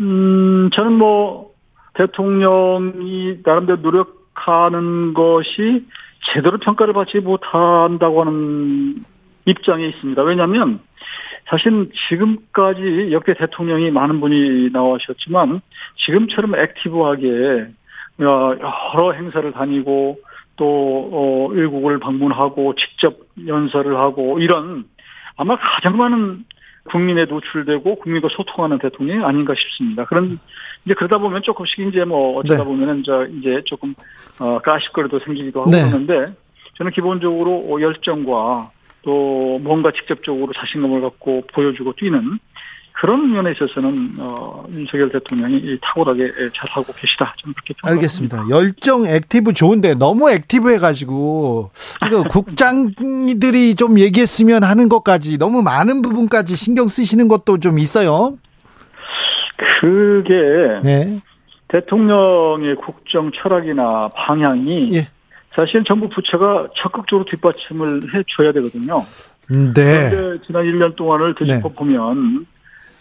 [0.00, 1.52] 음, 저는 뭐
[1.94, 5.86] 대통령이 나름대로 노력하는 것이
[6.32, 9.02] 제대로 평가를 받지 못한다고 하는
[9.46, 10.22] 입장에 있습니다.
[10.22, 10.80] 왜냐하면
[11.48, 15.60] 사실 지금까지 역대 대통령이 많은 분이 나오셨지만
[16.04, 17.68] 지금처럼 액티브하게
[18.18, 20.18] 어, 여러 행사를 다니고
[20.56, 23.16] 또 어, 일국을 방문하고 직접
[23.46, 24.84] 연설을 하고 이런
[25.36, 26.44] 아마 가장 많은
[26.84, 30.04] 국민에 노출되고 국민과 소통하는 대통령이 아닌가 싶습니다.
[30.04, 30.38] 그런
[30.84, 32.64] 이제 그러다 보면 조금씩 이제 뭐 어쩌다 네.
[32.64, 33.94] 보면은 저 이제 조금
[34.38, 35.82] 어 가십거리도 생기기도 하고 네.
[35.82, 36.32] 그러는데
[36.76, 38.70] 저는 기본적으로 열정과
[39.02, 42.38] 또 뭔가 직접적으로 자신감을 갖고 보여주고 뛰는
[42.98, 47.34] 그런 면에 있어서는 어 윤석열 대통령이 이 탁월하게 잘하고 계시다.
[47.42, 47.74] 저는 그렇게.
[47.82, 48.46] 알겠습니다.
[48.48, 51.70] 열정 active 좋은데 너무 active 해가지고
[52.06, 58.38] 이거 국장들이 좀 얘기했으면 하는 것까지 너무 많은 부분까지 신경 쓰시는 것도 좀 있어요.
[59.80, 61.20] 그게 네.
[61.68, 65.06] 대통령의 국정 철학이나 방향이 예.
[65.54, 69.02] 사실 정부 부처가 적극적으로 뒷받침을 해줘야 되거든요.
[69.50, 70.10] 네.
[70.10, 71.74] 그런데 지난 1년 동안을 되짚어 네.
[71.74, 72.46] 보면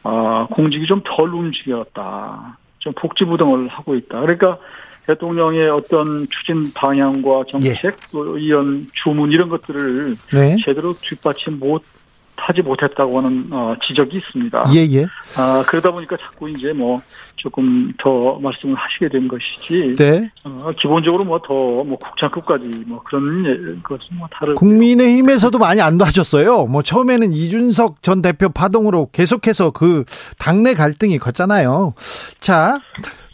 [0.05, 2.57] 아, 공직이 좀 덜 움직였다.
[2.79, 4.21] 좀 복지부동을 하고 있다.
[4.21, 4.59] 그러니까
[5.07, 10.55] 대통령의 어떤 추진 방향과 정책, 또 이런 주문 이런 것들을 네.
[10.63, 11.83] 제대로 뒷받침 못
[12.37, 14.65] 하지 못했다고 하는 어, 지적이 있습니다.
[14.75, 15.03] 예, 예.
[15.37, 17.01] 아, 그러다 보니까 자꾸 이제 뭐
[17.35, 19.93] 조금 더 말씀을 하시게 된 것이지.
[19.93, 20.29] 네.
[20.43, 24.55] 어, 기본적으로 뭐 더뭐 국장급까지 뭐 그런 예, 것은 뭐 다를.
[24.55, 26.65] 국민의힘에서도 많이 안 도와줬어요.
[26.65, 30.03] 뭐 처음에는 이준석 전 대표 파동으로 계속해서 그
[30.37, 31.93] 당내 갈등이 컸잖아요.
[32.39, 32.79] 자,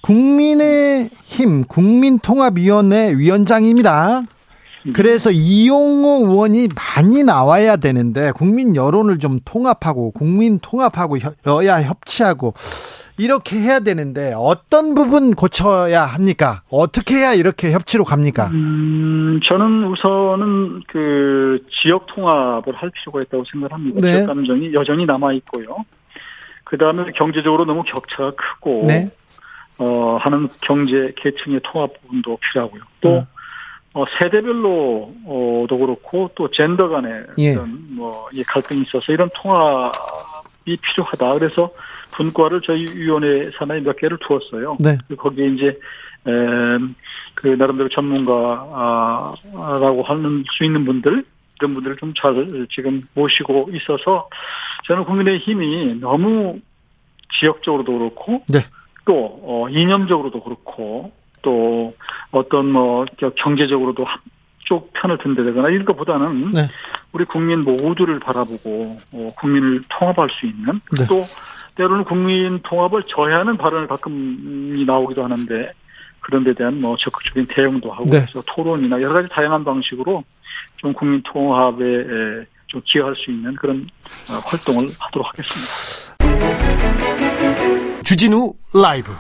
[0.01, 4.23] 국민의힘 국민통합위원회 위원장입니다.
[4.93, 12.53] 그래서 이용호 의원이 많이 나와야 되는데 국민 여론을 좀 통합하고 국민 통합하고 여- 여야 협치하고
[13.17, 16.63] 이렇게 해야 되는데 어떤 부분 고쳐야 합니까?
[16.71, 18.47] 어떻게 해야 이렇게 협치로 갑니까?
[18.47, 23.99] 음, 저는 우선은 그 지역 통합을 할 필요가 있다고 생각합니다.
[24.01, 24.13] 네.
[24.15, 25.75] 지역 감정이 여전히 남아 있고요.
[26.63, 29.11] 그 다음에 경제적으로 너무 격차가 크고 네.
[29.77, 32.81] 어, 하는 경제 계층의 통합 부분도 필요하고요.
[33.01, 33.25] 또 음.
[33.93, 37.51] 어, 세대별로 어도 그렇고 또 젠더 간의 예.
[37.51, 41.33] 어떤 뭐이 갈등이 있어서 이런 통합이 필요하다.
[41.39, 41.71] 그래서
[42.11, 44.77] 분과를 저희 위원회 산하에 몇 개를 두었어요.
[44.79, 44.97] 네.
[45.17, 46.31] 거기에 이제 에,
[47.35, 49.33] 그 나름대로 전문가라고
[50.03, 51.25] 하는 수 있는 분들
[51.59, 54.29] 이런 분들을 좀 잘 지금 모시고 있어서
[54.87, 56.59] 저는 국민의 힘이 너무
[57.39, 58.59] 지역적으로도 그렇고 네.
[59.05, 61.95] 또 어, 이념적으로도 그렇고 또
[62.31, 66.69] 어떤 뭐 경제적으로도 한쪽 편을 든다거나 이런 것보다는 네.
[67.11, 71.05] 우리 국민 모두를 바라보고 어, 국민을 통합할 수 있는 네.
[71.07, 71.25] 또
[71.75, 75.71] 때로는 국민 통합을 저해하는 발언을 가끔 나오기도 하는데
[76.19, 78.21] 그런 데 대한 뭐 적극적인 대응도 하고 네.
[78.21, 80.23] 그래서 토론이나 여러 가지 다양한 방식으로
[80.77, 83.87] 좀 국민 통합에 에, 좀 기여할 수 있는 그런
[84.29, 86.11] 어, 활동을 하도록 하겠습니다.
[88.03, 89.11] 주진우 라이브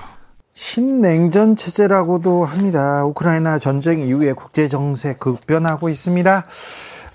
[0.63, 3.03] 신냉전 체제라고도 합니다.
[3.03, 6.45] 우크라이나 전쟁 이후에 국제 정세 급변하고 있습니다.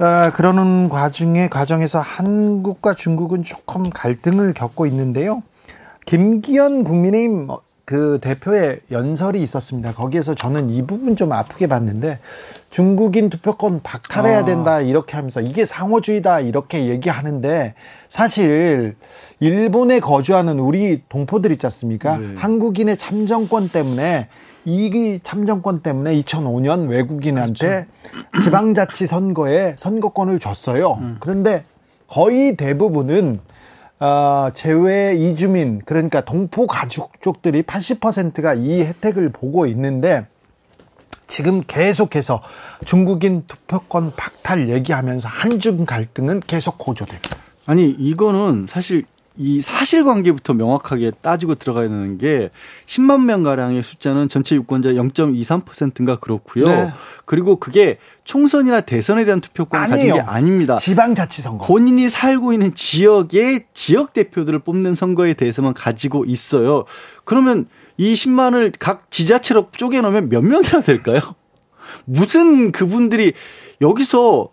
[0.01, 5.45] 아, 그러는 과중에 과정에서 한국과 중국은 조금 갈등을 겪고 있는데요.
[6.07, 7.47] 김기현 국민의힘
[7.85, 9.95] 그 대표의 연설이 있었습니다.
[9.95, 12.19] 거기에서 저는 이 부분 좀 아프게 봤는데
[12.71, 14.45] 중국인 투표권 박탈해야 아.
[14.45, 17.75] 된다 이렇게 하면서 이게 상호주의다 이렇게 얘기하는데
[18.09, 18.97] 사실
[19.41, 22.17] 일본에 거주하는 우리 동포들 있지 않습니까?
[22.17, 22.35] 네.
[22.37, 24.29] 한국인의 참정권 때문에
[24.65, 27.87] 이 참정권 때문에 2005년 외국인한테
[28.43, 30.99] 지방자치 선거에 선거권을 줬어요.
[31.21, 31.65] 그런데
[32.09, 33.41] 거의 대부분은
[33.99, 40.27] 어, 제외 이주민 그러니까 동포 가족들이 80%가 이 혜택을 보고 있는데
[41.27, 42.43] 지금 계속해서
[42.85, 47.37] 중국인 투표권 박탈 얘기하면서 한중 갈등은 계속 고조됩니다.
[47.65, 49.05] 아니 이거는 사실
[49.39, 52.51] 이 사실관계부터 명확하게 따지고 들어가야 되는 게
[52.87, 56.65] 10만 명 가량의 숫자는 전체 유권자 0.23%인가 그렇고요.
[56.65, 56.93] 네.
[57.25, 60.25] 그리고 그게 총선이나 대선에 대한 투표권을 가진 게 아니에요.
[60.27, 60.79] 아닙니다.
[60.79, 61.67] 지방자치선거.
[61.67, 66.85] 본인이 살고 있는 지역의 지역 대표들을 뽑는 선거에 대해서만 가지고 있어요.
[67.25, 67.67] 그러면
[67.99, 71.21] 이 10만을 각 지자체로 쪼개놓으면 몇 명이나 될까요?
[72.05, 73.33] 무슨 그분들이
[73.81, 74.49] 여기서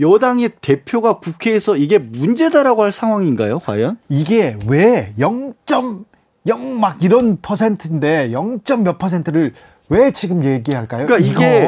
[0.00, 3.98] 여당의 대표가 국회에서 이게 문제다라고 할 상황인가요, 과연?
[4.08, 8.60] 이게 왜 0.0 막 이런 퍼센트인데 0.
[8.84, 9.54] 몇 퍼센트를
[9.88, 11.06] 왜 지금 얘기할까요?
[11.06, 11.60] 그러니까 이게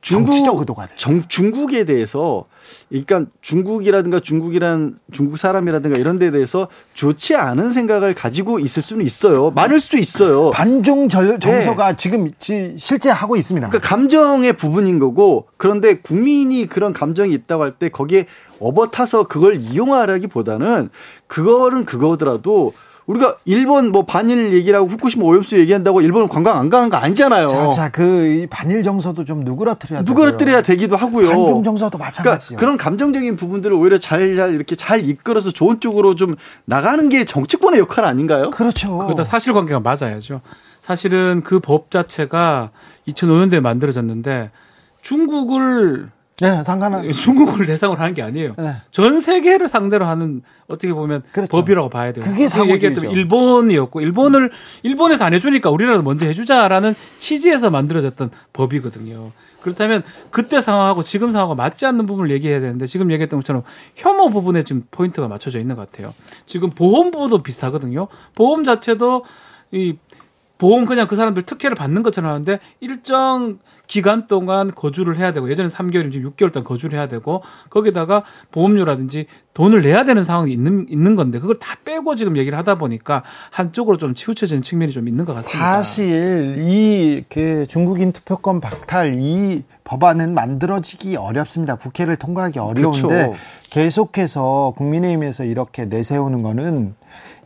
[0.00, 0.92] 중국 정치적 의도가 돼.
[0.96, 2.44] 정, 중국에 대해서
[2.88, 9.50] 그러니까 중국이라든가 중국이란 중국 사람이라든가 이런 데에 대해서 좋지 않은 생각을 가지고 있을 수는 있어요.
[9.50, 10.50] 많을 수도 있어요.
[10.50, 13.66] 반중 절- 정서가 지금 지- 실제 하고 있습니다.
[13.66, 13.70] 네.
[13.70, 18.26] 그러니까 감정의 부분인 거고 그런데 국민이 그런 감정이 있다고 할 때 거기에
[18.60, 20.90] 업어타서 그걸 이용하라기보다는
[21.26, 22.72] 그거는 그거더라도
[23.08, 27.46] 우리가 일본 뭐 반일 얘기라고 후쿠시마 오염수 얘기한다고 일본 관광 안 가는 거 아니잖아요.
[27.48, 31.30] 자, 자, 그 반일 정서도 좀 누그러뜨려야 누그러뜨려야 되기도 하고요.
[31.30, 32.56] 반중 정서도 그러니까 마찬가지죠.
[32.56, 37.80] 그런 감정적인 부분들을 오히려 잘, 잘 이렇게 잘 이끌어서 좋은 쪽으로 좀 나가는 게 정치권의
[37.80, 38.50] 역할 아닌가요?
[38.50, 38.98] 그렇죠.
[38.98, 40.42] 그다 사실관계가 맞아야죠.
[40.82, 42.70] 사실은 그 법 자체가
[43.08, 44.50] 2005년도에 만들어졌는데
[45.00, 46.10] 중국을
[46.40, 48.52] 네, 상관은 중국을 대상으로 하는 게 아니에요.
[48.58, 48.76] 네.
[48.92, 51.50] 전 세계를 상대로 하는 어떻게 보면 그렇죠.
[51.50, 52.24] 법이라고 봐야 돼요.
[52.24, 53.10] 그게 얘기했던 상호주의죠.
[53.10, 54.50] 일본이었고 일본을
[54.84, 59.32] 일본에서 안 해주니까 우리라도 먼저 해주자라는 취지에서 만들어졌던 법이거든요.
[59.60, 63.64] 그렇다면 그때 상황하고 지금 상황과 맞지 않는 부분을 얘기해야 되는데 지금 얘기했던 것처럼
[63.96, 66.14] 혐오 부분에 지금 포인트가 맞춰져 있는 것 같아요.
[66.46, 68.06] 지금 보험 부분도 비슷하거든요.
[68.36, 69.24] 보험 자체도
[69.72, 69.96] 이
[70.58, 75.68] 보험 그냥 그 사람들 특혜를 받는 것처럼 하는데 일정 기간 동안 거주를 해야 되고 예전에
[75.68, 78.22] 3개월이면 지금 6개월 동안 거주를 해야 되고 거기다가
[78.52, 83.24] 보험료라든지 돈을 내야 되는 상황이 있는 있는 건데 그걸 다 빼고 지금 얘기를 하다 보니까
[83.50, 85.58] 한쪽으로 좀 치우쳐지는 측면이 좀 있는 것 같습니다.
[85.58, 91.76] 사실 이 그 중국인 투표권 박탈 이 법안은 만들어지기 어렵습니다.
[91.76, 93.34] 국회를 통과하기 어려운데 그렇죠.
[93.70, 96.94] 계속해서 국민의힘에서 이렇게 내세우는 거는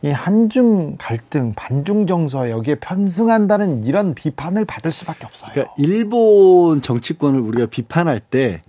[0.03, 5.51] 이 한중 갈등, 반중 정서 여기에 편승한다는 이런 비판을 받을 수밖에 없어요.
[5.53, 8.59] 그러니까 일본 정치권을 우리가 비판할 때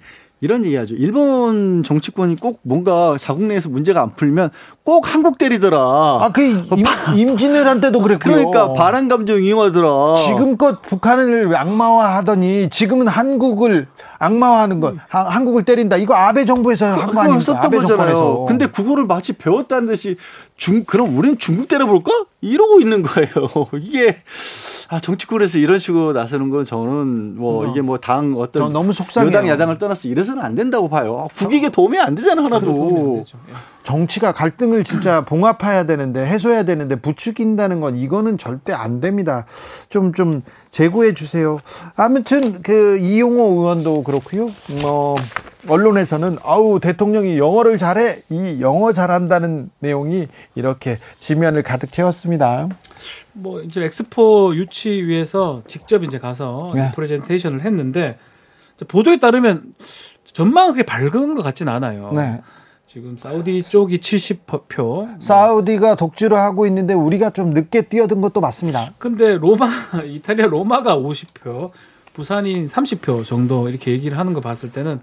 [0.41, 0.95] 이런 얘기하죠.
[0.95, 4.51] 일본 정치권이 꼭 뭔가 자국 내에서 문제가 안 풀면
[4.85, 5.79] 꼭 한국 때리더라.
[5.79, 6.85] 아, 그 임,
[7.17, 8.35] 임진왜란 때도 그랬고요.
[8.35, 10.15] 그러니까 바람 감정 이용하더라.
[10.17, 13.89] 지금껏 북한을 악마화하더니 지금은 한국을
[14.25, 15.97] 악마화하는 건 하- 한국을 때린다.
[15.97, 17.45] 이거 아베 정부에서 한거 그거 아닙니까?
[17.45, 18.09] 썼던 아베 거잖아요.
[18.17, 18.45] 정권에서.
[18.49, 20.17] 근데 국어를 마치 배웠다는 듯이
[20.57, 22.11] 중 그럼 우리는 중국 때려볼까?
[22.41, 23.29] 이러고 있는 거예요.
[23.81, 24.17] 이게
[24.95, 29.29] 아 정치권에서 이런 식으로 나서는 건 저는 뭐 이게 뭐당저 어떤 너무 속상해요.
[29.29, 31.27] 여당 야당을 떠나서 이래서는 안 된다고 봐요.
[31.37, 33.25] 국익에 도움이 안 되잖아 하나도.
[33.27, 33.53] 예.
[33.83, 39.47] 정치가 갈등을 진짜 봉합해야 되는데 해소해야 되는데 부추긴다는 건 이거는 절대 안 됩니다.
[39.89, 41.59] 좀좀 제고해 주세요.
[41.97, 44.53] 아무튼 그 이용호 의원도 그렇고요.
[44.81, 45.17] 뭐
[45.69, 52.69] 언론에서는 아우 대통령이 영어를 잘해 이 영어 잘한다는 내용이 이렇게 지면을 가득 채웠습니다.
[53.33, 56.93] 뭐 이제 엑스포 유치위에서 직접 이제 가서 네.
[56.95, 58.19] 프레젠테이션을 했는데
[58.89, 59.75] 보도에 따르면
[60.33, 62.13] 전망은 그렇게 밝은 것 같진 않아요.
[62.13, 62.41] 네.
[62.87, 65.21] 지금 사우디 쪽이 70표.
[65.21, 68.93] 사우디가 독주를 하고 있는데 우리가 좀 늦게 뛰어든 것도 맞습니다.
[68.99, 69.69] 근데 로마
[70.05, 71.71] 이탈리아 로마가 50표,
[72.15, 75.01] 부산이 30표 정도 이렇게 얘기를 하는 거 봤을 때는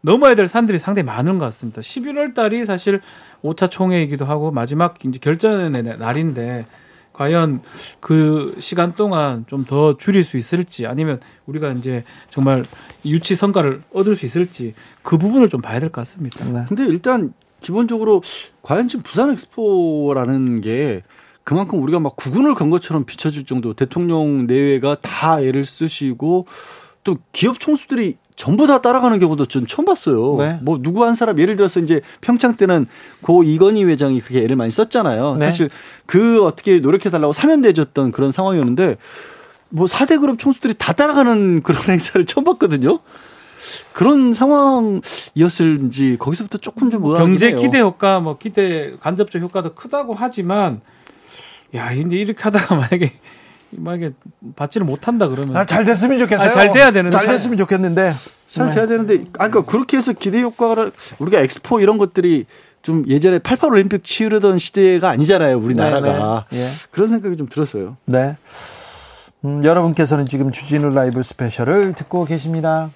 [0.00, 1.80] 넘어야 될 산들이 상당히 많은 것 같습니다.
[1.80, 3.00] 11월 달이 사실
[3.42, 6.64] 5차 총회이기도 하고 마지막 이제 결전의 날인데
[7.12, 7.60] 과연
[8.00, 12.64] 그 시간 동안 좀 더 줄일 수 있을지 아니면 우리가 이제 정말
[13.04, 16.44] 유치 성과를 얻을 수 있을지 그 부분을 좀 봐야 될 것 같습니다.
[16.44, 16.64] 네.
[16.68, 18.22] 근데 일단 기본적으로
[18.62, 21.02] 과연 지금 부산 엑스포라는 게
[21.44, 26.46] 그만큼 우리가 막 구군을 건 것처럼 비춰질 정도 대통령 내외가 다 애를 쓰시고
[27.04, 30.36] 또 기업 총수들이 전부 다 따라가는 경우도 전 처음 봤어요.
[30.38, 30.58] 네.
[30.62, 32.86] 뭐 누구 한 사람 예를 들어서 이제 평창 때는
[33.20, 35.36] 고 이건희 회장이 그렇게 애를 많이 썼잖아요.
[35.36, 35.44] 네.
[35.44, 35.68] 사실
[36.06, 38.96] 그 어떻게 노력해 달라고 사면대줬던 그런 상황이었는데
[39.68, 43.00] 뭐 4대 그룹 총수들이 다 따라가는 그런 행사를 처음 봤거든요.
[43.92, 47.52] 그런 상황이었을지 거기서부터 조금 좀 경제.
[47.52, 50.80] 기대 효과, 뭐 기대 간접적 효과도 크다고 하지만,
[51.74, 53.12] 야, 근데 이렇게 하다가 만약에
[53.70, 54.12] 만약에
[54.54, 56.48] 받지를 못한다 그러면 아, 잘 됐으면 좋겠어요.
[56.48, 57.16] 아, 잘 돼야 되는데.
[57.16, 58.14] 잘 됐으면 좋겠는데.
[58.50, 62.44] 잘 돼야 되는데, 아, 그러니까 그렇게 해서 기대 효과를 우리가 엑스포 이런 것들이
[62.82, 66.44] 좀 예전에 88 올림픽 치르던 시대가 아니잖아요, 우리나라가.
[66.50, 66.64] 네, 네.
[66.64, 66.68] 예.
[66.90, 67.96] 그런 생각이 좀 들었어요.
[68.04, 68.36] 네.
[69.44, 72.90] 음, 여러분께서는 지금 주진우 라이브 스페셜을 듣고 계십니다.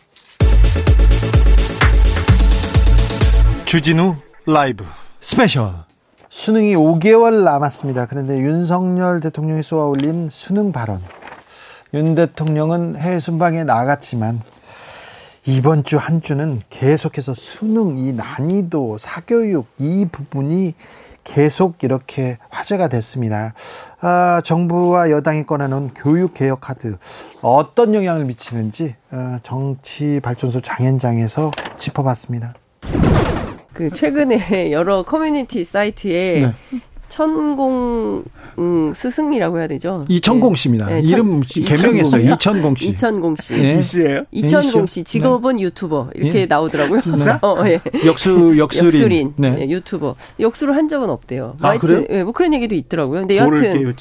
[3.64, 4.84] 주진우 라이브
[5.20, 5.85] 스페셜
[6.36, 8.04] 수능이 5개월 남았습니다.
[8.04, 11.00] 그런데 윤석열 대통령이 쏘아 올린 수능 발언.
[11.94, 14.42] 윤 대통령은 해외 순방에 나갔지만
[15.46, 20.74] 이번 주 한 주는 계속해서 수능 이 난이도 사교육 이 부분이
[21.24, 23.54] 계속 이렇게 화제가 됐습니다.
[24.02, 26.98] 아, 정부와 여당이 꺼내놓은 교육 개혁 카드
[27.40, 32.52] 어떤 영향을 미치는지 어, 정치 발전소 장현장에서 짚어봤습니다.
[33.76, 36.40] 그 최근에 여러 커뮤니티 사이트에
[36.72, 36.80] 네.
[37.08, 38.24] 천공
[38.58, 40.04] 음, 스승이라고 해야 되죠?
[40.08, 40.86] 이천공 씨입니다.
[40.86, 42.32] 네, 이름 천- 개명했어요.
[42.32, 42.88] 이천공 씨.
[42.88, 43.54] 이천공 씨.
[43.54, 43.80] 예.
[43.80, 44.24] 씨예요?
[44.32, 46.46] 이천공 씨 직업은 유튜버 이렇게 예.
[46.46, 47.00] 나오더라고요.
[47.00, 47.38] 진짜?
[47.44, 47.80] 어, 예.
[48.06, 48.86] 역수 역수린.
[48.86, 49.56] 역술인 네.
[49.60, 51.56] 예, 유튜버 역수를 한 적은 없대요.
[51.60, 52.04] 아, 그래요?
[52.10, 53.20] 예, 뭐 그런 얘기도 있더라고요.
[53.20, 53.94] 근데 여하튼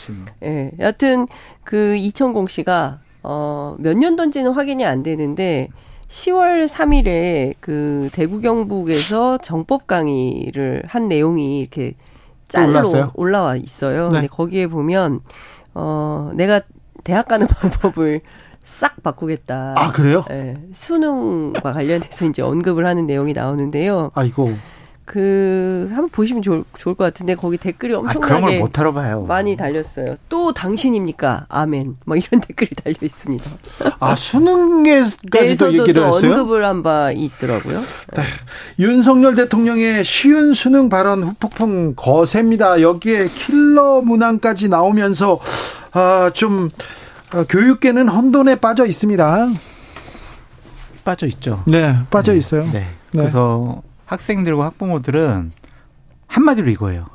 [0.44, 1.28] 예, 여하튼
[1.64, 5.70] 그 이천공 씨가 어, 몇 년도인지는 확인이 안 되는데
[6.10, 11.94] 10월 3일에 그 대구 경북에서 정법 강의를 한 내용이 이렇게
[12.48, 13.12] 짤로?
[13.16, 14.04] 올라와 있어요.
[14.10, 14.10] 네.
[14.10, 15.22] 근데 거기에 보면
[15.74, 16.62] 어 내가
[17.04, 18.22] 대학 가는 방법을
[18.62, 19.76] 싹 바꾸겠다.
[19.78, 20.24] 아 그래요?
[20.32, 24.12] 예, 수능과 관련해서 이제 언급을 하는 내용이 나오는데요.
[24.16, 24.54] 아이고.
[25.06, 28.60] 그 한번 보시면 좋을, 좋을 것 같은데 거기 댓글이 아, 엄청나게
[28.94, 29.24] 봐요.
[29.28, 30.16] 많이 달렸어요.
[30.30, 31.46] 또 당신입니까?
[31.48, 31.98] 아멘.
[32.06, 33.46] 뭐 이런 댓글이 달려 있습니다.
[34.00, 36.32] 아 수능에까지도 얘기를 또 했어요.
[36.32, 37.82] 언급을 한 바 있더라고요.
[38.80, 42.82] 윤석열 대통령의 쉬운 수능 발언 후폭풍 거셉니다.
[42.82, 45.40] 여기에 킬러 문항까지 나오면서
[45.94, 46.70] 아, 좀
[47.34, 49.48] 어, 교육계는 혼돈에 빠져 있습니다.
[51.04, 51.64] 빠져 있죠.
[51.68, 52.64] 네, 빠져 있어요.
[52.72, 52.86] 네.
[53.12, 55.52] 그래서 학생들과 학부모들은
[56.28, 57.06] 한마디로 이거예요.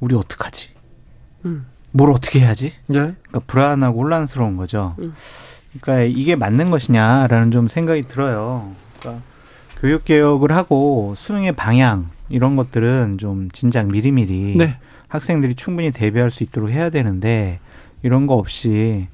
[0.00, 0.70] 우리 어떡하지?
[1.46, 1.66] 음.
[1.92, 2.72] 뭘 어떻게 해야지?
[2.86, 3.14] 네.
[3.22, 4.94] 그러니까 불안하고 혼란스러운 거죠.
[5.00, 5.14] 음.
[5.80, 8.72] 그러니까 이게 맞는 것이냐라는 좀 생각이 들어요.
[8.98, 9.22] 그러니까
[9.80, 14.78] 교육 개혁을 하고 수능의 방향 이런 것들은 좀 진작 미리미리 네.
[15.08, 17.60] 학생들이 충분히 대비할 수 있도록 해야 되는데
[18.02, 19.08] 이런 거 없이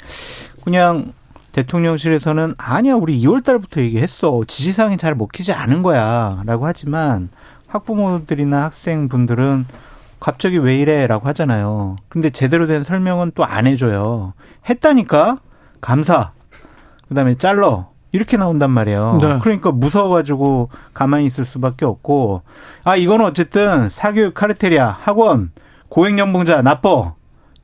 [0.64, 1.12] 그냥
[1.56, 7.30] 대통령실에서는 아니야 우리 2월 달부터 얘기했어 지시사항이 잘 먹히지 않은 거야라고 하지만
[7.68, 9.64] 학부모들이나 학생분들은
[10.20, 11.96] 갑자기 왜 이래라고 하잖아요.
[12.08, 14.34] 근데 제대로 된 설명은 또 안 해줘요.
[14.68, 15.38] 했다니까
[15.80, 16.32] 감사.
[17.08, 19.18] 그다음에 잘러 이렇게 나온단 말이에요.
[19.20, 19.38] 네.
[19.40, 22.42] 그러니까 무서워가지고 가만히 있을 수밖에 없고
[22.84, 25.52] 아 이거는 어쨌든 사교육 카르텔이야 학원
[25.88, 27.14] 고액연봉자 나빠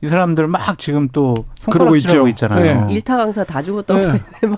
[0.03, 2.85] 이 사람들 막 지금 또 손가락질하고 있잖아요.
[2.87, 2.93] 네.
[2.93, 4.19] 일타 강사 다 죽었다고 네.
[4.47, 4.57] 뭐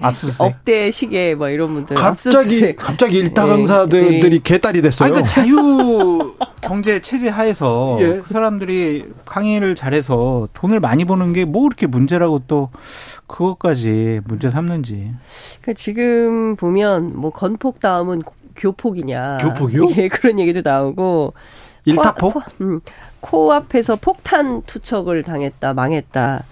[0.00, 0.40] 압수수색.
[0.40, 2.76] 억대 시계 뭐 이런 분들 갑자기 압수수색.
[2.76, 4.38] 갑자기 일타 강사들이 네.
[4.38, 5.12] 개딸이 됐어요.
[5.12, 8.20] 아니, 그 자유 경제 체제 하에서 예.
[8.20, 12.70] 그 사람들이 강의를 잘해서 돈을 많이 버는 게 뭐 그렇게 문제라고 또
[13.26, 15.12] 그것까지 문제 삼는지.
[15.62, 18.22] 그러니까 지금 보면 뭐 건폭 다음은
[18.54, 19.38] 교폭이냐.
[19.38, 19.86] 교폭이요?
[19.96, 21.34] 예, 그런 얘기도 나오고.
[21.84, 22.34] 일타폭?
[22.34, 22.80] 코, 음,
[23.26, 26.44] 코앞에서 폭탄 투척을 당했다, 망했다.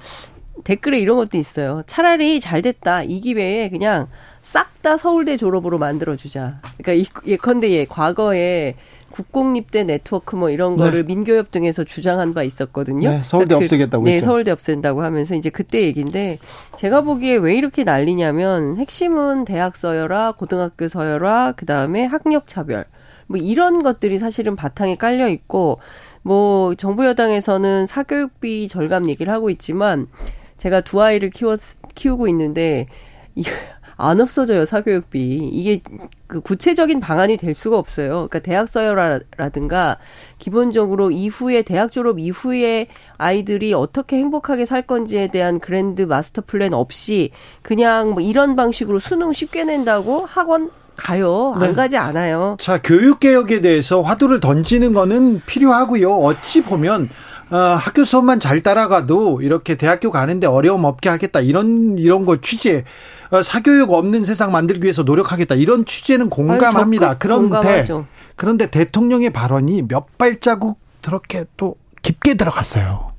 [0.65, 1.83] 댓글에 이런 것도 있어요.
[1.87, 3.03] 차라리 잘 됐다.
[3.03, 4.09] 이 기회에 그냥
[4.41, 6.61] 싹 다 서울대 졸업으로 만들어주자.
[6.77, 8.75] 그러니까 예컨대 예, 과거에
[9.13, 10.85] 국공립대 네트워크 뭐 이런 네.
[10.85, 11.07] 거를 네.
[11.07, 13.09] 민교협 등에서 주장한 바 있었거든요.
[13.09, 16.39] 네, 서울대 그러니까 없애겠다고 그, 네, 서울대 없앤다고 하면서 이제 그때 얘기인데
[16.77, 22.85] 제가 보기에 왜 이렇게 난리냐면 핵심은 대학 서열화, 고등학교 서열화, 그다음에 학력 차별.
[23.27, 25.79] 뭐 이런 것들이 사실은 바탕에 깔려 있고
[26.25, 30.09] 뭐 정부 여당에서는 사교육비 절감 얘기를 하고 있지만
[30.57, 31.55] 제가 두 아이를 키워
[31.95, 32.87] 키우고 있는데
[33.35, 35.83] 이안 없어져요 사교육비 이게
[36.27, 38.09] 그 구체적인 방안이 될 수가 없어요.
[38.09, 39.99] 그러니까 대학 서열화라든가
[40.39, 47.31] 기본적으로 이후에 대학 졸업 이후에 아이들이 어떻게 행복하게 살 건지에 대한 grand master plan 없이
[47.63, 51.53] 그냥 뭐 이런 방식으로 수능 쉽게 낸다고 학원 가요.
[51.57, 51.73] 안 네.
[51.73, 52.57] 가지 않아요.
[52.61, 56.13] 자, 교육 개혁에 대해서 화두를 던지는 거는 필요하고요.
[56.13, 57.09] 어찌 보면
[57.51, 62.85] 어, 학교 수업만 잘 따라가도 이렇게 대학교 가는데 어려움 없게 하겠다 이런 이런 거 취재
[63.31, 67.09] 어, 사교육 없는 세상 만들기 위해서 노력하겠다 이런 취재는 공감합니다.
[67.09, 68.07] 아유, 그런데 공감하죠.
[68.37, 73.14] 그런데 대통령의 발언이 몇 발자국 그렇게 또 깊게 들어갔어요.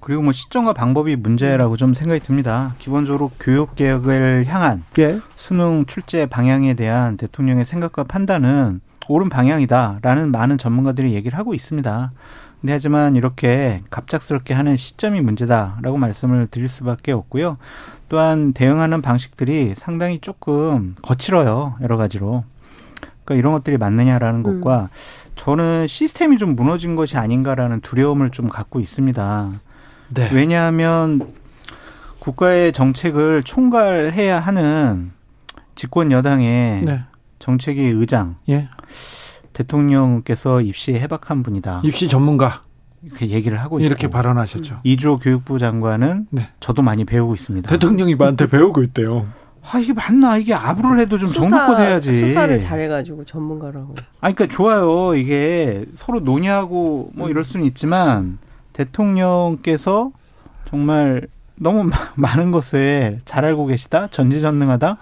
[0.00, 2.74] 그리고 뭐 시점과 방법이 문제라고 좀 생각이 듭니다.
[2.78, 5.20] 기본적으로 교육 개혁을 향한 예.
[5.36, 12.12] 수능 출제 방향에 대한 대통령의 생각과 판단은 옳은 방향이다라는 많은 전문가들이 얘기를 하고 있습니다.
[12.60, 17.56] 근데 하지만 이렇게 갑작스럽게 하는 시점이 문제다라고 말씀을 드릴 수밖에 없고요.
[18.08, 21.76] 또한 대응하는 방식들이 상당히 조금 거칠어요.
[21.80, 22.44] 여러 가지로.
[23.24, 24.60] 그러니까 이런 것들이 맞느냐라는 음.
[24.60, 24.90] 것과
[25.36, 29.50] 저는 시스템이 좀 무너진 것이 아닌가라는 두려움을 좀 갖고 있습니다.
[30.14, 30.28] 네.
[30.32, 31.20] 왜냐하면
[32.18, 35.12] 국가의 정책을 총괄해야 하는
[35.74, 37.00] 집권 여당의 네.
[37.38, 38.68] 정책위 의장 예.
[39.52, 41.80] 대통령께서 입시에 해박한 분이다.
[41.84, 42.62] 입시 전문가.
[43.02, 44.12] 이렇게 얘기를 하고 이렇게 있고.
[44.12, 44.80] 발언하셨죠.
[44.84, 46.48] 이주호 교육부 장관은 네.
[46.60, 47.70] 저도 많이 배우고 있습니다.
[47.70, 49.26] 대통령이 나한테 배우고 있대요.
[49.62, 52.12] 아 이게 맞나 이게 아부를 해도 좀 정도껏 해야지.
[52.12, 53.94] 수사를 잘해가지고 전문가라고.
[54.20, 55.14] 아 그러니까 좋아요.
[55.14, 58.38] 이게 서로 논의하고 뭐 이럴 수는 있지만
[58.80, 60.10] 대통령께서
[60.68, 61.26] 정말
[61.56, 64.96] 너무 많은 것을 잘 알고 계시다, 전지전능하다.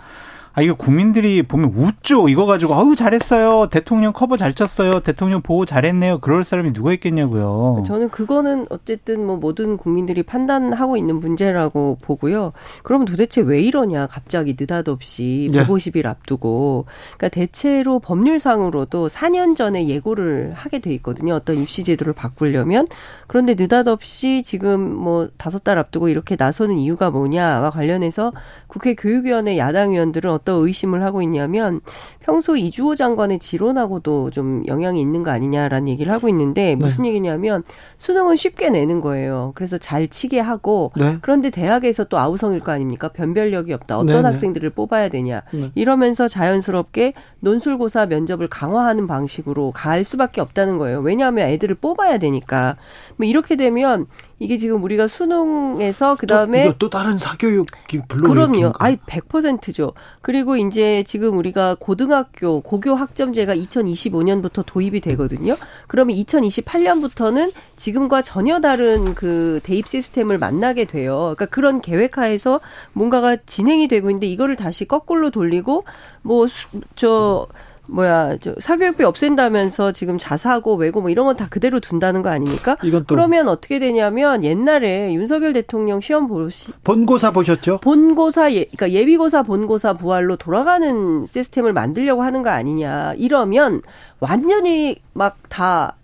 [0.58, 2.28] 아, 이거 국민들이 보면 웃죠.
[2.28, 3.68] 이거 가지고, 어우, 잘했어요.
[3.68, 4.98] 대통령 커버 잘 쳤어요.
[4.98, 6.18] 대통령 보호 잘했네요.
[6.18, 7.84] 그럴 사람이 누가 있겠냐고요.
[7.86, 12.54] 저는 그거는 어쨌든 뭐 모든 국민들이 판단하고 있는 문제라고 보고요.
[12.82, 14.08] 그럼 도대체 왜 이러냐.
[14.08, 15.64] 갑자기 느닷없이 네.
[15.64, 16.86] 150일 앞두고.
[17.16, 21.34] 그러니까 대체로 법률상으로도 4년 전에 예고를 하게 돼 있거든요.
[21.34, 22.88] 어떤 입시 제도를 바꾸려면.
[23.28, 28.32] 그런데 느닷없이 지금 뭐 다섯 달 앞두고 이렇게 나서는 이유가 뭐냐와 관련해서
[28.66, 31.82] 국회 교육위원회 야당 의원들은 어떤 더 의심을 하고 있냐면
[32.20, 36.74] 평소 이주호 장관의 지론하고도 좀 영향이 있는 거 아니냐라는 얘기를 하고 있는데 네.
[36.74, 37.10] 무슨 네.
[37.10, 37.62] 얘기냐면
[37.98, 39.52] 수능은 쉽게 내는 거예요.
[39.54, 41.18] 그래서 잘 치게 하고 네.
[41.20, 43.08] 그런데 대학에서 또 아우성일 거 아닙니까?
[43.08, 43.98] 변별력이 없다.
[43.98, 44.26] 어떤 네, 네.
[44.26, 45.42] 학생들을 뽑아야 되냐.
[45.52, 45.70] 네.
[45.74, 51.00] 이러면서 자연스럽게 논술고사 면접을 강화하는 방식으로 갈 수밖에 없다는 거예요.
[51.00, 52.76] 왜냐하면 애들을 뽑아야 되니까.
[53.16, 54.06] 뭐 이렇게 되면
[54.38, 58.72] 이게 지금 우리가 수능에서 그다음에 또, 또 다른 사교육이 불러 그럼요.
[58.78, 59.94] 아이 100%죠.
[60.22, 65.56] 그리고 이제 지금 우리가 고등학교 고교 학점제가 2025년부터 도입이 되거든요.
[65.86, 71.34] 그러면 2028년부터는 지금과 전혀 다른 그 대입 시스템을 만나게 돼요.
[71.36, 72.60] 그러니까 그런 계획하에서
[72.92, 75.84] 뭔가가 진행이 되고 있는데 이거를 다시 거꾸로 돌리고
[76.22, 76.46] 뭐
[76.94, 77.46] 저
[77.88, 82.76] 뭐야 저 사교육비 없앤다면서 지금 자사고 외고 뭐 이런 건 다 그대로 둔다는 거 아닙니까?
[82.84, 87.78] 이건 또 그러면 어떻게 되냐면 옛날에 윤석열 대통령 시험 보시 본고사 보셨죠?
[87.78, 93.14] 본고사 예 그러니까 예비고사 본고사 부활로 돌아가는 시스템을 만들려고 하는 거 아니냐.
[93.16, 93.82] 이러면
[94.20, 95.96] 완전히 막 다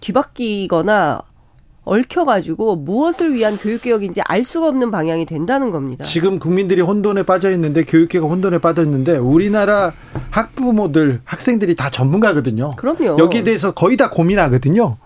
[0.00, 1.20] 뒤바뀌거나
[1.86, 6.04] 얽혀가지고 무엇을 위한 교육개혁인지 알 수가 없는 방향이 된다는 겁니다.
[6.04, 9.92] 지금 국민들이 혼돈에 빠져 있는데 교육개혁 혼돈에 빠져 있는데 우리나라
[10.30, 12.72] 학부모들 학생들이 다 전문가거든요.
[12.76, 13.18] 그럼요.
[13.18, 14.96] 여기에 대해서 거의 다 고민하거든요.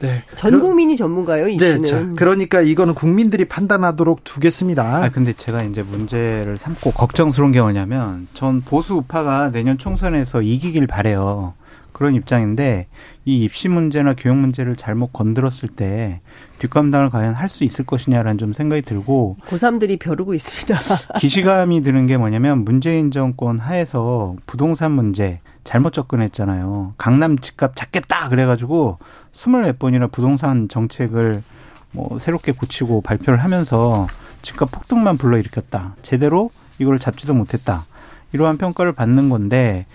[0.00, 0.22] 네.
[0.34, 1.88] 전 국민이 전문가요, 이 네, 씨는.
[1.88, 5.02] 자, 그러니까 이거는 국민들이 판단하도록 두겠습니다.
[5.02, 10.86] 아, 근데 제가 이제 문제를 삼고 걱정스러운 게 뭐냐면 전 보수 우파가 내년 총선에서 이기길
[10.86, 11.54] 바래요.
[11.98, 12.86] 그런 입장인데
[13.24, 16.20] 이 입시 문제나 교육 문제를 잘못 건드렸을 때
[16.60, 20.78] 뒷감당을 과연 할 수 있을 것이냐라는 좀 생각이 들고 고3들이 벼르고 있습니다.
[21.18, 26.94] 기시감이 드는 게 뭐냐면 문재인 정권 하에서 부동산 문제 잘못 접근했잖아요.
[26.98, 28.98] 강남 집값 잡겠다 그래가지고
[29.32, 31.42] 스물 몇 번이나 부동산 정책을
[31.90, 34.06] 뭐 새롭게 고치고 발표를 하면서
[34.42, 35.96] 집값 폭등만 불러일으켰다.
[36.02, 37.86] 제대로 이걸 잡지도 못했다.
[38.32, 39.86] 이러한 평가를 받는 건데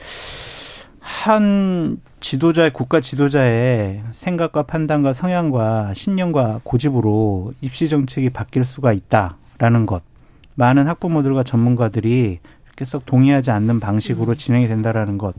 [1.03, 10.01] 한 지도자의 국가 지도자의 생각과 판단과 성향과 신념과 고집으로 입시 정책이 바뀔 수가 있다라는 것.
[10.55, 15.35] 많은 학부모들과 전문가들이 이렇게 썩 동의하지 않는 방식으로 진행이 된다라는 것.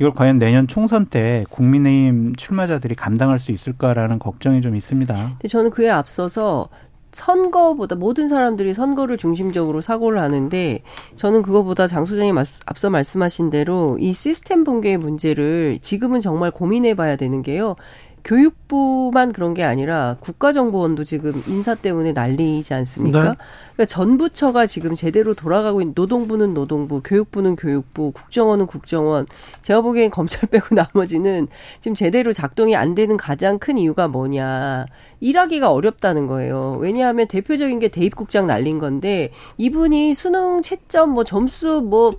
[0.00, 5.38] 이걸 과연 내년 총선 때 국민의힘 출마자들이 감당할 수 있을까라는 걱정이 좀 있습니다.
[5.48, 6.68] 저는 그에 앞서서
[7.14, 10.82] 선거보다 모든 사람들이 선거를 중심적으로 사고를 하는데
[11.16, 12.36] 저는 그거보다 장 소장님
[12.66, 17.76] 앞서 말씀하신 대로 이 시스템 붕괴의 문제를 지금은 정말 고민해 봐야 되는 게요.
[18.24, 23.18] 교육부만 그런 게 아니라 국가정보원도 지금 인사 때문에 난리지 않습니까?
[23.22, 23.34] 네.
[23.74, 29.26] 그러니까 전 부처가 지금 제대로 돌아가고 있는 노동부는 노동부, 교육부는 교육부, 국정원은 국정원.
[29.60, 31.48] 제가 보기엔 검찰 빼고 나머지는
[31.80, 34.86] 지금 제대로 작동이 안 되는 가장 큰 이유가 뭐냐.
[35.20, 36.78] 일하기가 어렵다는 거예요.
[36.80, 42.12] 왜냐하면 대표적인 게 대입국장 날린 건데 이분이 수능 채점 뭐 점수 뭐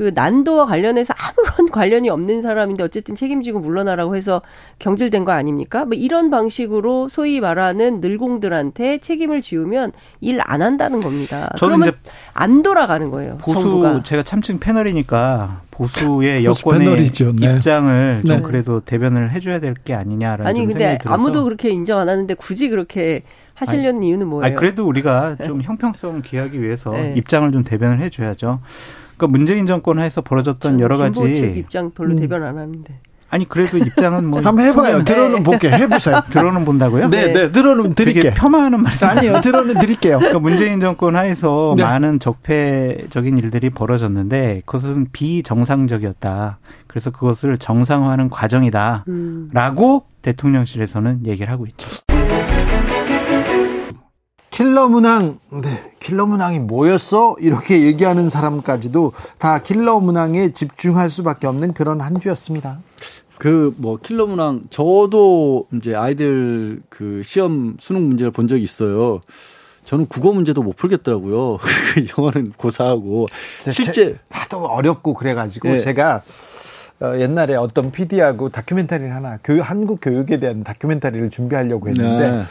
[0.00, 4.40] 그 난도와 관련해서 아무런 관련이 없는 사람인데 어쨌든 책임지고 물러나라고 해서
[4.78, 5.84] 경질된 거 아닙니까?
[5.84, 9.92] 뭐 이런 방식으로 소위 말하는 늘공들한테 책임을 지우면
[10.22, 11.50] 일 안 한다는 겁니다.
[11.58, 11.92] 그러면
[12.32, 13.36] 안 돌아가는 거예요.
[13.42, 14.02] 보수 정부가.
[14.02, 17.02] 제가 참칭 패널이니까 보수의 여권의 네.
[17.56, 18.42] 입장을 좀 네.
[18.42, 23.22] 그래도 대변을 해줘야 될 게 아니냐라는 아니 근데 아무도 그렇게 인정 안 하는데 굳이 그렇게
[23.52, 24.46] 하시려는 아니, 이유는 뭐예요?
[24.46, 27.12] 아니, 그래도 우리가 좀 형평성 기하기 위해서 네.
[27.18, 28.60] 입장을 좀 대변을 해줘야죠.
[29.20, 32.16] 그러니까 문재인 정권 하에서 벌어졌던 여러 가지 입장 별로 음.
[32.16, 33.00] 대변 안 하는데.
[33.32, 35.04] 아니 그래도 입장은 뭐 한번 해봐요.
[35.04, 36.22] 들어는 볼게 해보세요.
[36.30, 37.10] 들어는 본다고요?
[37.10, 38.32] 네, 네, 들어는 드릴게요.
[38.34, 40.18] 폄하하는 말씀 아니요, 들어는 드릴게요.
[40.18, 41.84] 그러니까 문재인 정권 하에서 네.
[41.84, 46.58] 많은 적폐적인 일들이 벌어졌는데 그것은 비정상적이었다.
[46.88, 50.00] 그래서 그것을 정상화하는 과정이다라고 음.
[50.22, 52.09] 대통령실에서는 얘기를 하고 있죠.
[54.70, 57.34] 킬러 문항, 네, 킬러 문항이 뭐였어?
[57.40, 62.78] 이렇게 얘기하는 사람까지도 다 킬러 문항에 집중할 수밖에 없는 그런 한 주였습니다.
[63.36, 69.20] 그 뭐 킬러 문항 저도 이제 아이들 그 시험 수능 문제를 본 적이 있어요.
[69.86, 71.58] 저는 국어 문제도 못 풀겠더라고요.
[72.16, 73.26] 영어는 고사하고
[73.70, 75.78] 실제 다도 어렵고 그래가지고 네.
[75.80, 76.22] 제가
[77.00, 82.30] 어, 옛날에 어떤 PD하고 다큐멘터리를 하나 교육 한국 교육에 대한 다큐멘터리를 준비하려고 했는데.
[82.30, 82.42] 네.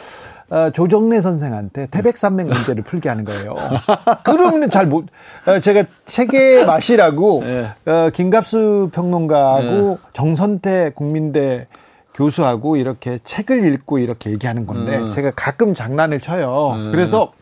[0.50, 3.54] 어, 조정래 선생한테 태백산맥 문제를 풀게 하는 거예요.
[4.24, 5.06] 그러면 잘 못,
[5.46, 7.66] 어, 제가 책의 맛이라고, 네.
[7.90, 9.96] 어, 김갑수 평론가하고 네.
[10.12, 11.68] 정선태 국민대
[12.14, 15.10] 교수하고 이렇게 책을 읽고 이렇게 얘기하는 건데, 네.
[15.10, 16.74] 제가 가끔 장난을 쳐요.
[16.76, 16.90] 네.
[16.90, 17.32] 그래서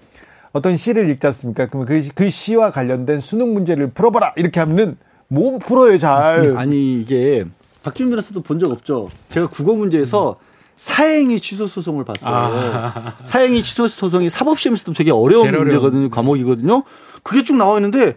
[0.52, 1.66] 어떤 시를 읽지 않습니까?
[1.66, 4.34] 그러면 그, 그 시와 관련된 수능 문제를 풀어봐라!
[4.36, 4.98] 이렇게 하면은
[5.28, 6.56] 못 풀어요, 잘.
[6.58, 7.44] 아니, 이게
[7.82, 9.08] 박준 변호사도 본 적 없죠?
[9.30, 10.47] 제가 국어 문제에서 음.
[10.78, 12.30] 사행위 취소 소송을 봤어요.
[12.32, 13.16] 아.
[13.24, 16.08] 사행위 취소 소송이 사법시험에서도 되게 어려운 문제거든요.
[16.08, 16.84] 과목이거든요.
[17.22, 18.16] 그게 쭉 나와 있는데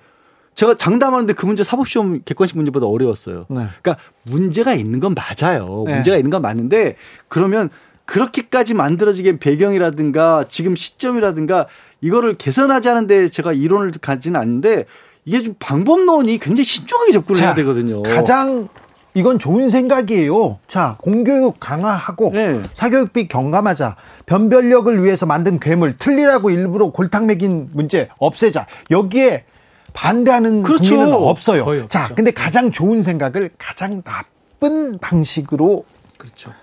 [0.54, 3.46] 제가 장담하는데 그 문제 사법시험 객관식 문제보다 어려웠어요.
[3.50, 3.68] 네.
[3.82, 5.84] 그러니까 문제가 있는 건 맞아요.
[5.88, 5.96] 네.
[5.96, 6.96] 문제가 있는 건 맞는데
[7.28, 7.70] 그러면
[8.06, 11.68] 그렇게까지 만들어지게 배경이라든가 지금 시점이라든가
[12.02, 14.86] 이거를 개선하지 않은데 제가 이론을 가지는 않는데
[15.26, 18.04] 이게 좀 방법론이 굉장히 신중하게 접근을 자, 해야 되거든요.
[18.04, 18.70] 가장
[19.14, 20.60] 이건 좋은 생각이에요.
[20.68, 22.62] 자, 공교육 강화하고 네.
[22.74, 23.96] 사교육비 경감하자.
[24.26, 28.68] 변별력을 위해서 만든 괴물 틀리라고 일부러 골탕 먹인 문제 없애자.
[28.90, 29.46] 여기에
[29.94, 30.96] 반대하는 그렇죠.
[30.96, 31.88] 국민은 없어요.
[31.90, 35.84] 자, 근데 가장 좋은 생각을 가장 나쁜 방식으로
[36.18, 36.54] 그렇죠.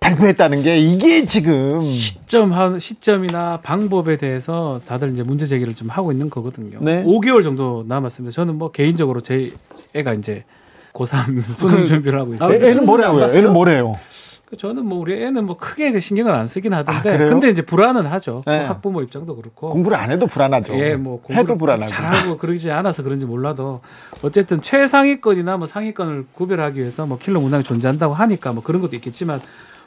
[0.00, 6.30] 발표했다는 게 이게 지금 시점 시점이나 방법에 대해서 다들 이제 문제 제기를 좀 하고 있는
[6.30, 6.78] 거거든요.
[6.80, 7.04] 네.
[7.04, 8.32] 5개월 정도 남았습니다.
[8.32, 9.52] 저는 뭐 개인적으로 제
[9.94, 10.44] 애가 이제
[10.92, 12.50] 고3 수능 준비를 하고 있어요.
[12.50, 13.20] 아, 애는 뭐래요?
[13.22, 13.96] 애는 뭐래요?
[14.46, 17.60] 그 저는 뭐 우리 애는 뭐 크게 그 신경을 안 쓰긴 하던데 아, 근데 이제
[17.60, 18.42] 불안은 하죠.
[18.46, 18.64] 네.
[18.64, 20.72] 학부모 입장도 그렇고 공부를 안 해도 불안하죠.
[20.74, 23.82] 예, 뭐 해도 불안하고 잘하고 그러지 않아서 그런지 몰라도
[24.22, 29.42] 어쨌든 최상위권이나 뭐 상위권을 구별하기 위해서 뭐 킬러 문항이 존재한다고 하니까 뭐 그런 것도 있겠지만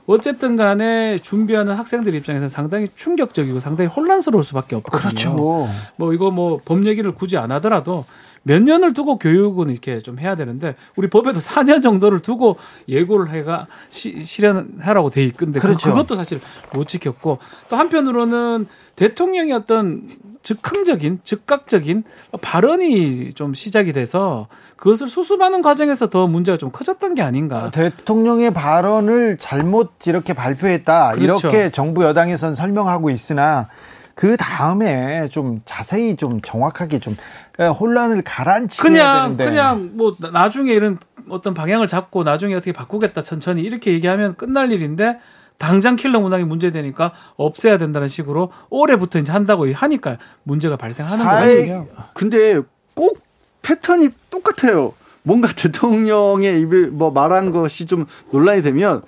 [0.06, 5.10] 어쨌든 간에 준비하는 학생들 입장에서는 상당히 충격적이고 상당히 혼란스러울 수밖에 없거든요.
[5.10, 5.68] 그렇죠.
[5.96, 8.06] 뭐 이거 뭐 법 얘기를 굳이 안 하더라도
[8.44, 13.68] 몇 년을 두고 교육은 이렇게 좀 해야 되는데 우리 법에도 4년 정도를 두고 예고를 해가
[13.90, 15.90] 시, 실현하라고 돼 있건데 그, 그렇죠.
[15.90, 16.40] 그, 그것도 사실
[16.74, 17.40] 못 지켰고
[17.70, 20.08] 또 한편으로는 대통령이 어떤
[20.44, 22.04] 즉흥적인 즉각적인
[22.42, 27.70] 발언이 좀 시작이 돼서 그것을 수습하는 과정에서 더 문제가 좀 커졌던 게 아닌가.
[27.70, 31.12] 대통령의 발언을 잘못 이렇게 발표했다.
[31.12, 31.48] 그렇죠.
[31.48, 33.68] 이렇게 정부 여당에선 설명하고 있으나
[34.16, 37.16] 그 다음에 좀 자세히 좀 정확하게 좀
[37.58, 39.46] 혼란을 가라앉히야 그냥 되는데.
[39.46, 40.98] 그냥 뭐 나중에 이런
[41.30, 45.20] 어떤 방향을 잡고 나중에 어떻게 바꾸겠다 천천히 이렇게 얘기하면 끝날 일인데
[45.58, 51.88] 당장 킬러 문항이 문제되니까 없애야 된다는 식으로 올해부터 이제 한다고 하니까 문제가 발생하는 거예요.
[52.14, 52.60] 근데
[52.96, 53.20] 꼭
[53.62, 54.94] 패턴이 똑같아요.
[55.24, 59.04] 뭔가 대통령의 입에 뭐 말한 것이 좀 논란이 되면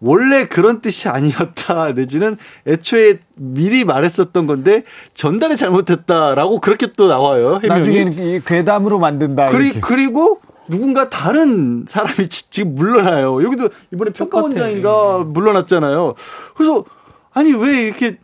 [0.00, 2.36] 원래 그런 뜻이 아니었다 내지는
[2.66, 4.84] 애초에 미리 말했었던 건데
[5.14, 7.60] 전달이 잘못했다라고 그렇게 또 나와요.
[7.62, 7.68] 해명이.
[7.68, 9.50] 나중에는 괴담으로 만든다.
[9.50, 10.38] 그리, 그리고
[10.68, 13.42] 누군가 다른 사람이 지금 물러나요.
[13.42, 16.14] 여기도 이번에 평가원장인가 물러났잖아요.
[16.56, 16.84] 그래서
[17.32, 18.18] 아니 왜 이렇게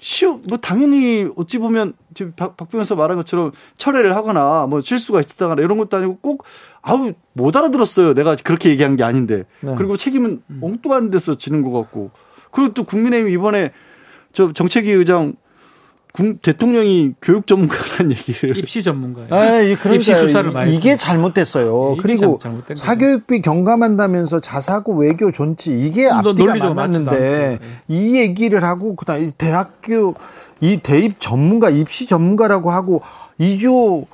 [0.00, 5.60] 쉬워 뭐 당연히 어찌 보면 지금 박, 박병서 말한 것처럼 철회를 하거나 뭐 실수가 있었다거나
[5.60, 6.44] 이런 것도 아니고 꼭
[6.82, 8.14] 아우 못 알아들었어요.
[8.14, 9.44] 내가 그렇게 얘기한 게 아닌데.
[9.60, 9.74] 네.
[9.76, 10.60] 그리고 책임은 음.
[10.62, 12.10] 엉뚱한 데서 지는 것 같고.
[12.50, 13.72] 그리고 또 국민의힘 이번에
[14.32, 15.34] 저 정책위 의장
[16.42, 19.28] 대통령이 교육 전문가라는 얘기를 입시 전문가예요.
[19.30, 21.94] 아, 입시 수사를 많이 이게 잘못됐어요.
[21.96, 22.40] 네, 그리고
[22.74, 27.58] 사교육비 경감한다면서 자사고 외교 존치 이게 앞뒤가 맞는데 네.
[27.86, 30.14] 이 얘기를 하고 그다음 대학교
[30.60, 33.00] 이 대입 전문가 입시 전문가라고 하고
[33.38, 34.06] 이주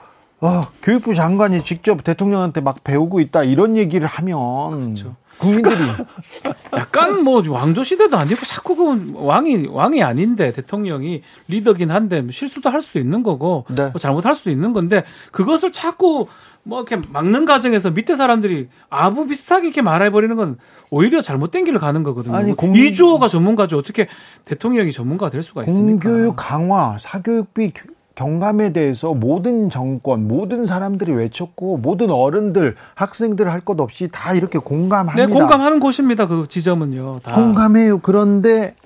[0.44, 5.16] 어, 교육부 장관이 직접 대통령한테 막 배우고 있다 이런 얘기를 하면 그렇죠.
[5.38, 5.78] 국민들이
[6.74, 12.68] 약간 뭐 왕조 시대도 아니고 자꾸 그 왕이 왕이 아닌데 대통령이 리더긴 한데 뭐 실수도
[12.68, 13.88] 할 수도 있는 거고 네.
[13.88, 16.28] 뭐 잘못할 수도 있는 건데 그것을 자꾸
[16.62, 20.58] 뭐 이렇게 막는 과정에서 밑에 사람들이 아부 비슷하게 이렇게 말해버리는 건
[20.90, 22.36] 오히려 잘못된 길을 가는 거거든요.
[22.36, 22.76] 아니, 공...
[22.76, 23.78] 이주호가 전문가죠.
[23.78, 24.08] 어떻게
[24.44, 26.08] 대통령이 전문가가 될 수가 있습니까?
[26.08, 27.72] 공교육 강화, 사교육비
[28.14, 34.58] 경감에 대해서 모든 정권, 모든 사람들이 외쳤고 모든 어른들, 학생들 할 것 없이 다 이렇게
[34.58, 35.26] 공감합니다.
[35.26, 36.26] 네, 공감하는 곳입니다.
[36.26, 37.20] 그 지점은요.
[37.22, 37.34] 다.
[37.34, 37.98] 공감해요.
[37.98, 38.76] 그런데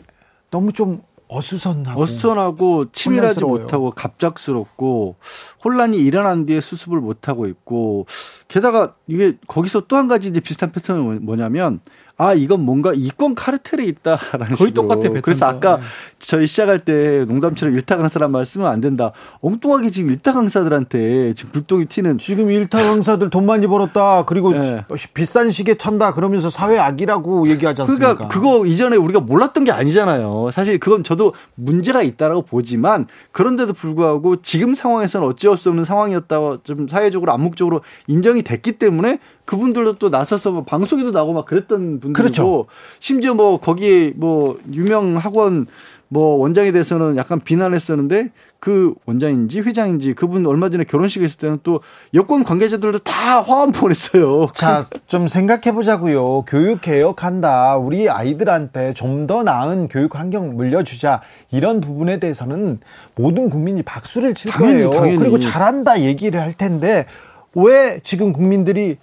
[0.51, 5.17] 너무 좀 어수선하고 어수선하고 치밀하지 못하고 갑작스럽고
[5.65, 8.07] 혼란이 일어난 뒤에 수습을 못하고 있고
[8.49, 11.81] 게다가 이게 거기서 또 한 가지 이제 비슷한 패턴은 뭐냐면
[12.21, 14.75] 아 이건 뭔가 이권 카르텔이 있다라는 거의 식으로.
[14.75, 15.09] 똑같아.
[15.23, 15.83] 그래서 아까 네.
[16.19, 19.13] 저희 시작할 때 농담처럼 일타 강사란 말 쓰면 안 된다.
[19.41, 24.25] 엉뚱하게 지금 일타 강사들한테 지금 불똥이 튀는 지금 일타 강사들 돈 많이 벌었다.
[24.25, 24.85] 그리고 네.
[25.15, 28.15] 비싼 시계 천다 그러면서 사회 악이라고 얘기하지 않습니까?
[28.15, 30.51] 그러니까 그거 이전에 우리가 몰랐던 게 아니잖아요.
[30.53, 36.63] 사실 그건 저도 문제가 있다라고 보지만 그런데도 불구하고 지금 상황에서는 어찌 할 수 없는 상황이었다고
[36.65, 42.13] 좀 사회적으로 암묵적으로 인정이 됐기 때문에 그분들도 또 나서서 뭐 방송에도 나오고 막 그랬던 분들이고
[42.13, 42.67] 그렇죠.
[43.01, 45.65] 심지어 뭐 거기에 뭐 유명 학원
[46.09, 48.29] 뭐 원장에 대해서는 약간 비난했었는데
[48.61, 51.81] 그 원장인지 회장인지 그분 얼마 전에 결혼식에 있을 때는 또
[52.13, 54.49] 여권 관계자들도 다 화환 보냈어요.
[54.57, 56.43] 자, 좀 생각해 보자고요.
[56.43, 57.77] 교육 개혁한다.
[57.79, 61.23] 우리 아이들한테 좀 더 나은 교육 환경 물려주자.
[61.51, 62.81] 이런 부분에 대해서는
[63.15, 64.91] 모든 국민이 박수를 칠 당연히, 거예요.
[64.91, 65.17] 당연히.
[65.19, 67.07] 그리고 잘한다 얘기를 할 텐데
[67.55, 68.97] 왜 지금 국민들이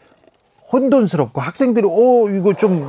[0.76, 2.86] 혼돈스럽고 학생들이 어 이거 좀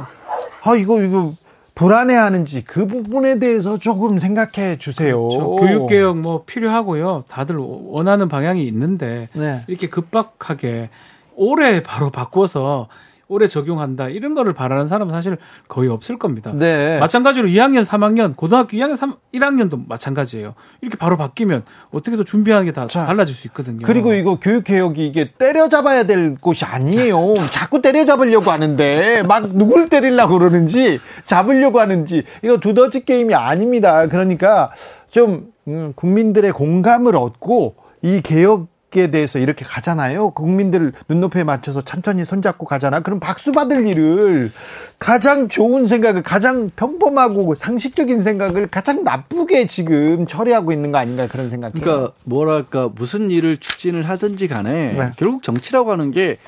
[0.66, 1.32] 아 이거 이거
[1.76, 5.16] 불안해하는지 그 부분에 대해서 조금 생각해 주세요.
[5.28, 5.57] 그렇죠.
[5.57, 7.24] 교육 개혁 뭐 필요하고요.
[7.28, 9.62] 다들 원하는 방향이 있는데 네.
[9.68, 10.89] 이렇게 급박하게
[11.37, 12.89] 올해 바로 바꿔서
[13.29, 16.53] 오래 적용한다 이런 거를 바라는 사람은 사실 거의 없을 겁니다.
[16.55, 16.99] 네.
[17.01, 20.55] 마찬가지로 2학년, 3학년, 고등학교 2학년, 3, 1학년도 마찬가지예요.
[20.81, 23.87] 이렇게 바로 바뀌면 어떻게든 준비하는 게 다 달라질 수 있거든요.
[23.87, 27.35] 그리고 이거 교육 개혁이 이게 때려잡아야 될 곳이 아니에요.
[27.51, 34.07] 자꾸 때려잡으려고 하는데 막 누굴 때리려고 그러는지 잡으려고 하는지 이거 두더지 게임이 아닙니다.
[34.09, 34.70] 그러니까
[35.11, 40.30] 좀 음, 국민들의 공감을 얻고 이 개혁 에 대해서 이렇게 가잖아요.
[40.30, 43.01] 국민들 눈높이에 맞춰서 천천히 손잡고 가잖아.
[43.01, 44.53] 그럼 박수 받을 일을
[44.99, 51.51] 가장 좋은 생각을 가장 평범하고 상식적인 생각을 가장 나쁘게 지금 처리하고 있는 거 아닌가 그런
[51.51, 55.12] 생각이 그러니까 뭐랄까 무슨 일을 추진을 하든지 간에 네.
[55.16, 56.39] 결국 정치라고 하는 게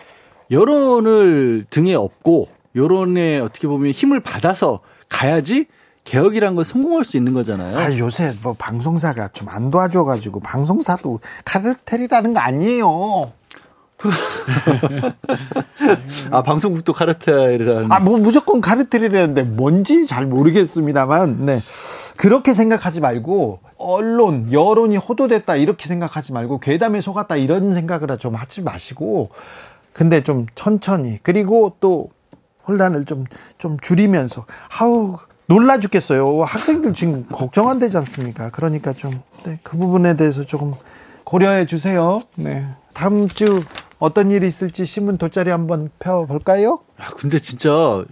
[0.52, 4.78] 여론을 등에 업고 여론에 어떻게 보면 힘을 받아서
[5.08, 5.66] 가야지
[6.08, 7.76] 개혁이란 건 성공할 수 있는 거잖아요.
[7.76, 13.32] 아, 요새 뭐 방송사가 좀 안 도와줘가지고 방송사도 카르텔이라는 거 아니에요.
[16.30, 17.92] 아 방송국도 카르텔이라는.
[17.92, 21.60] 아뭐 무조건 카르텔이라는데 뭔지 잘 모르겠습니다만, 네
[22.16, 28.62] 그렇게 생각하지 말고 언론 여론이 호도됐다 이렇게 생각하지 말고 괴담에 속았다 이런 생각을 좀 하지
[28.62, 29.30] 마시고,
[29.92, 32.08] 근데 좀 천천히 그리고 또
[32.66, 33.24] 혼란을 좀
[33.58, 34.46] 좀 줄이면서
[34.78, 35.16] 아우
[35.48, 36.42] 놀라 죽겠어요.
[36.42, 38.50] 학생들 지금 걱정한되지 않습니까?
[38.50, 40.74] 그러니까 좀, 네, 그 부분에 대해서 조금
[41.24, 42.20] 고려해 주세요.
[42.36, 42.66] 네.
[42.92, 43.62] 다음 주
[43.98, 46.80] 어떤 일이 있을지 신문 돗자리 한번 펴볼까요?
[46.98, 48.04] 아, 근데 진짜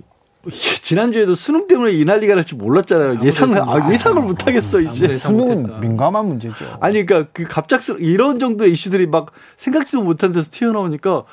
[0.80, 3.18] 지난주에도 수능 때문에 이 난리가 날 줄 몰랐잖아요.
[3.22, 5.18] 예상을, 아, 예상을 못 하겠어, 이제.
[5.18, 6.78] 수능은 민감한 문제죠.
[6.80, 11.24] 아니, 그러니까 그 갑작스러 이런 정도의 이슈들이 막 생각지도 못한 데서 튀어나오니까 뭐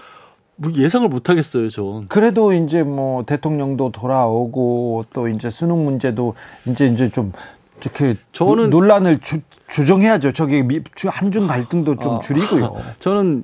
[0.76, 2.08] 예상을 못 하겠어요, 전.
[2.08, 6.36] 그래도 이제 뭐 대통령도 돌아오고 또 이제 수능 문제도
[6.68, 7.32] 이제 이제 좀
[7.82, 9.38] 이렇게 저는 논란을 조,
[9.70, 10.32] 조정해야죠.
[10.34, 10.64] 저기
[11.08, 12.76] 한중 갈등도 좀 아, 줄이고요.
[13.00, 13.44] 저는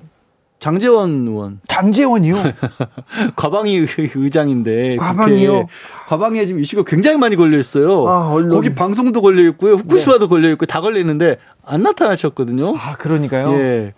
[0.60, 1.60] 장재원 의원.
[1.66, 2.36] 장재원이요?
[3.34, 4.96] 과방위 의장인데.
[4.96, 5.66] 과방위요?
[6.06, 8.06] 과방위에 지금 이슈가 굉장히 많이 걸려 있어요.
[8.06, 8.30] 아.
[8.50, 9.74] 거기 방송도 걸려 있고요.
[9.76, 10.28] 후쿠시마도 네.
[10.28, 12.74] 걸려 있고 다 걸려 있는데 안 나타나셨거든요.
[12.76, 13.52] 아, 그러니까요?
[13.54, 13.94] 예.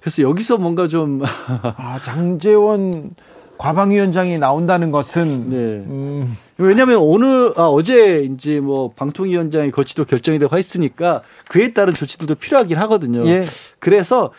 [0.00, 1.22] 그래서 여기서 뭔가 좀.
[1.26, 3.10] 아, 장재원
[3.58, 5.50] 과방위원장이 나온다는 것은.
[5.50, 5.56] 네.
[5.56, 6.36] 음.
[6.58, 12.78] 왜냐하면 오늘 아, 어제 이제 뭐 방통위원장의 거치도 결정이 되고 했으니까 그에 따른 조치들도 필요하긴
[12.78, 13.26] 하거든요.
[13.26, 13.44] 예.
[13.80, 14.30] 그래서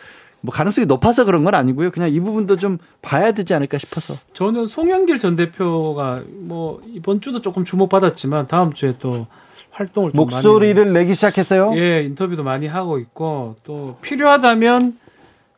[0.42, 1.90] 뭐 가능성이 높아서 그런 건 아니고요.
[1.90, 4.16] 그냥 이 부분도 좀 봐야 되지 않을까 싶어서.
[4.32, 9.26] 저는 송영길 전 대표가 뭐 이번 주도 조금 주목받았지만 다음 주에 또
[9.70, 11.72] 활동을 목소리를 내기 시작했어요.
[11.76, 14.98] 예, 인터뷰도 많이 하고 있고 또 필요하다면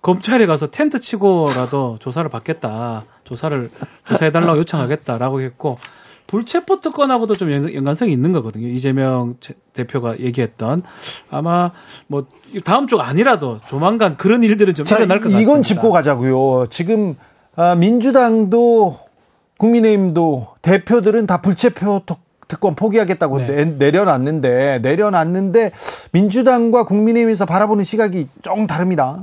[0.03, 3.05] 검찰에 가서 텐트 치고라도 조사를 받겠다.
[3.25, 3.71] 조사를
[4.05, 5.79] 조사해 달라고 요청하겠다라고 했고
[6.33, 8.67] 불체포 특권하고도 좀 연관성이 있는 거거든요.
[8.67, 9.37] 이재명
[9.75, 10.83] 대표가 얘기했던
[11.31, 11.73] 아마
[12.07, 12.27] 뭐
[12.65, 15.43] 다음 주 아니라도 조만간 그런 일들은 좀 자, 일어날 것 같습니다.
[15.43, 16.69] 이건 짚고 가자고요.
[16.71, 17.17] 지금
[17.55, 18.99] 아, 민주당도
[19.59, 22.01] 국민의힘도 대표들은 다 불체포
[22.49, 23.65] 특권 포기하겠다고 네.
[23.67, 25.73] 내려놨는데 내려놨는데
[26.13, 29.23] 민주당과 국민의힘에서 바라보는 시각이 좀 다릅니다.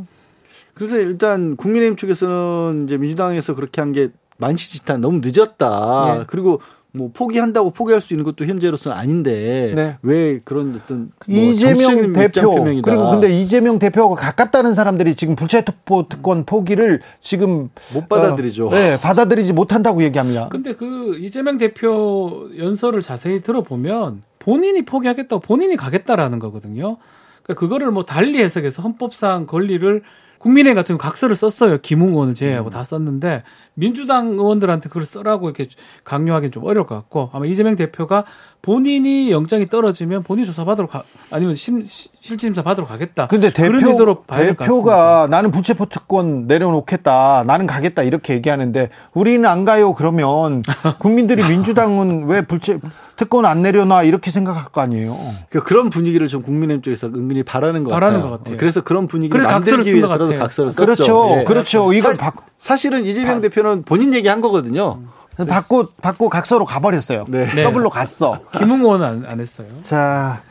[0.76, 6.16] 그래서 일단 국민의힘 쪽에서는 이제 민주당에서 그렇게 한 게 만시지탄 너무 늦었다.
[6.20, 6.24] 네.
[6.28, 9.98] 그리고 뭐 포기한다고 포기할 수 있는 것도 현재로서는 아닌데 네.
[10.02, 16.46] 왜 그런 어떤 뭐 이재명 대표 그리고 근데 이재명 대표가 가깝다는 사람들이 지금 불체포 특권
[16.46, 18.68] 포기를 지금 못 받아들이죠.
[18.68, 20.50] 어, 네, 받아들이지 못한다고 얘기합니다.
[20.50, 26.98] 근데 그 이재명 대표 연설을 자세히 들어보면 본인이 포기하겠다고 본인이 가겠다라는 거거든요.
[27.44, 30.02] 그러니까 그거를 뭐 달리 해석해서 헌법상 권리를
[30.40, 31.78] 국민의힘 같은 각서를 썼어요.
[31.80, 32.72] 김웅 의원을 제외하고 음.
[32.72, 33.44] 다 썼는데
[33.80, 35.68] 민주당 의원들한테 그걸 써라고 이렇게
[36.04, 38.26] 강요하기는 좀 어려울 것 같고 아마 이재명 대표가
[38.62, 43.28] 본인이 영장이 떨어지면 본인 조사 받으러 가 아니면 심, 실질심사 받으러 가겠다.
[43.28, 43.80] 근데 대표
[44.28, 47.46] 대표가 나는 부채포 특권 내려놓겠다.
[47.48, 49.94] 나는 가겠다 이렇게 얘기하는데 우리는 안 가요.
[49.94, 50.62] 그러면
[51.00, 52.80] 국민들이 민주당은 왜 불체
[53.16, 55.14] 특권 안 내려놔 이렇게 생각할 거 아니에요.
[55.50, 58.32] 그러니까 그런 분위기를 좀 국민의힘 쪽에서 은근히 바라는 것 바라는 같아요.
[58.32, 58.58] 것 같아요.
[58.58, 60.86] 그래서 그런 분위기를 만들기 위해서라도 각서를 썼죠.
[60.86, 61.36] 그렇죠.
[61.36, 61.44] 네.
[61.44, 61.94] 그렇죠.
[61.94, 65.00] 이건 사, 사실은 이재명 바, 대표는 본인 얘기한 거거든요.
[65.48, 67.26] 받고 받고 각서로 가버렸어요.
[67.30, 67.46] 네.
[67.54, 67.64] 네.
[67.66, 68.40] 더블로 갔어.
[68.58, 69.68] 김웅 의원은 안, 안 했어요.
[69.84, 70.44] 자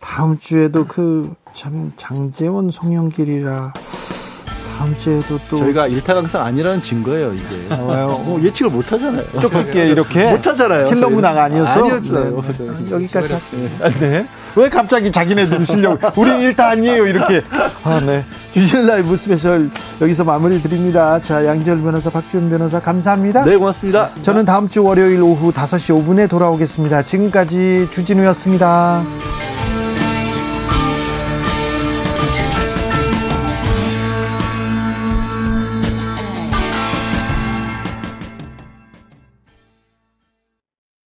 [0.00, 3.72] 다음 주에도 그 참 장재원 송영길이라
[4.78, 7.66] 다음 주에도 또 저희가 일타강사 아니라는 증거예요 이게.
[7.70, 9.24] 아, 뭐 예측을 못 하잖아요.
[9.40, 10.86] 좁게 이렇게 못 하잖아요.
[10.86, 11.80] 킬러 문화가 아니었어.
[11.80, 12.40] 아니었어요.
[12.42, 12.58] 네.
[12.58, 12.90] 네.
[12.92, 13.36] 여기까지.
[13.50, 13.90] 네.
[13.98, 14.26] 네.
[14.54, 15.98] 왜 갑자기 자기네들 실력?
[16.16, 17.42] 우리 일타 아니에요 이렇게.
[17.82, 18.24] 아 네.
[18.54, 19.68] 주진 라이브 스페셜
[20.00, 21.20] 여기서 마무리 드립니다.
[21.20, 23.42] 자 양지열 변호사, 박주현 변호사 감사합니다.
[23.44, 24.10] 네 고맙습니다.
[24.22, 27.02] 저는 다음 주 월요일 오후 5시 5분에 돌아오겠습니다.
[27.02, 29.02] 지금까지 주진우였습니다.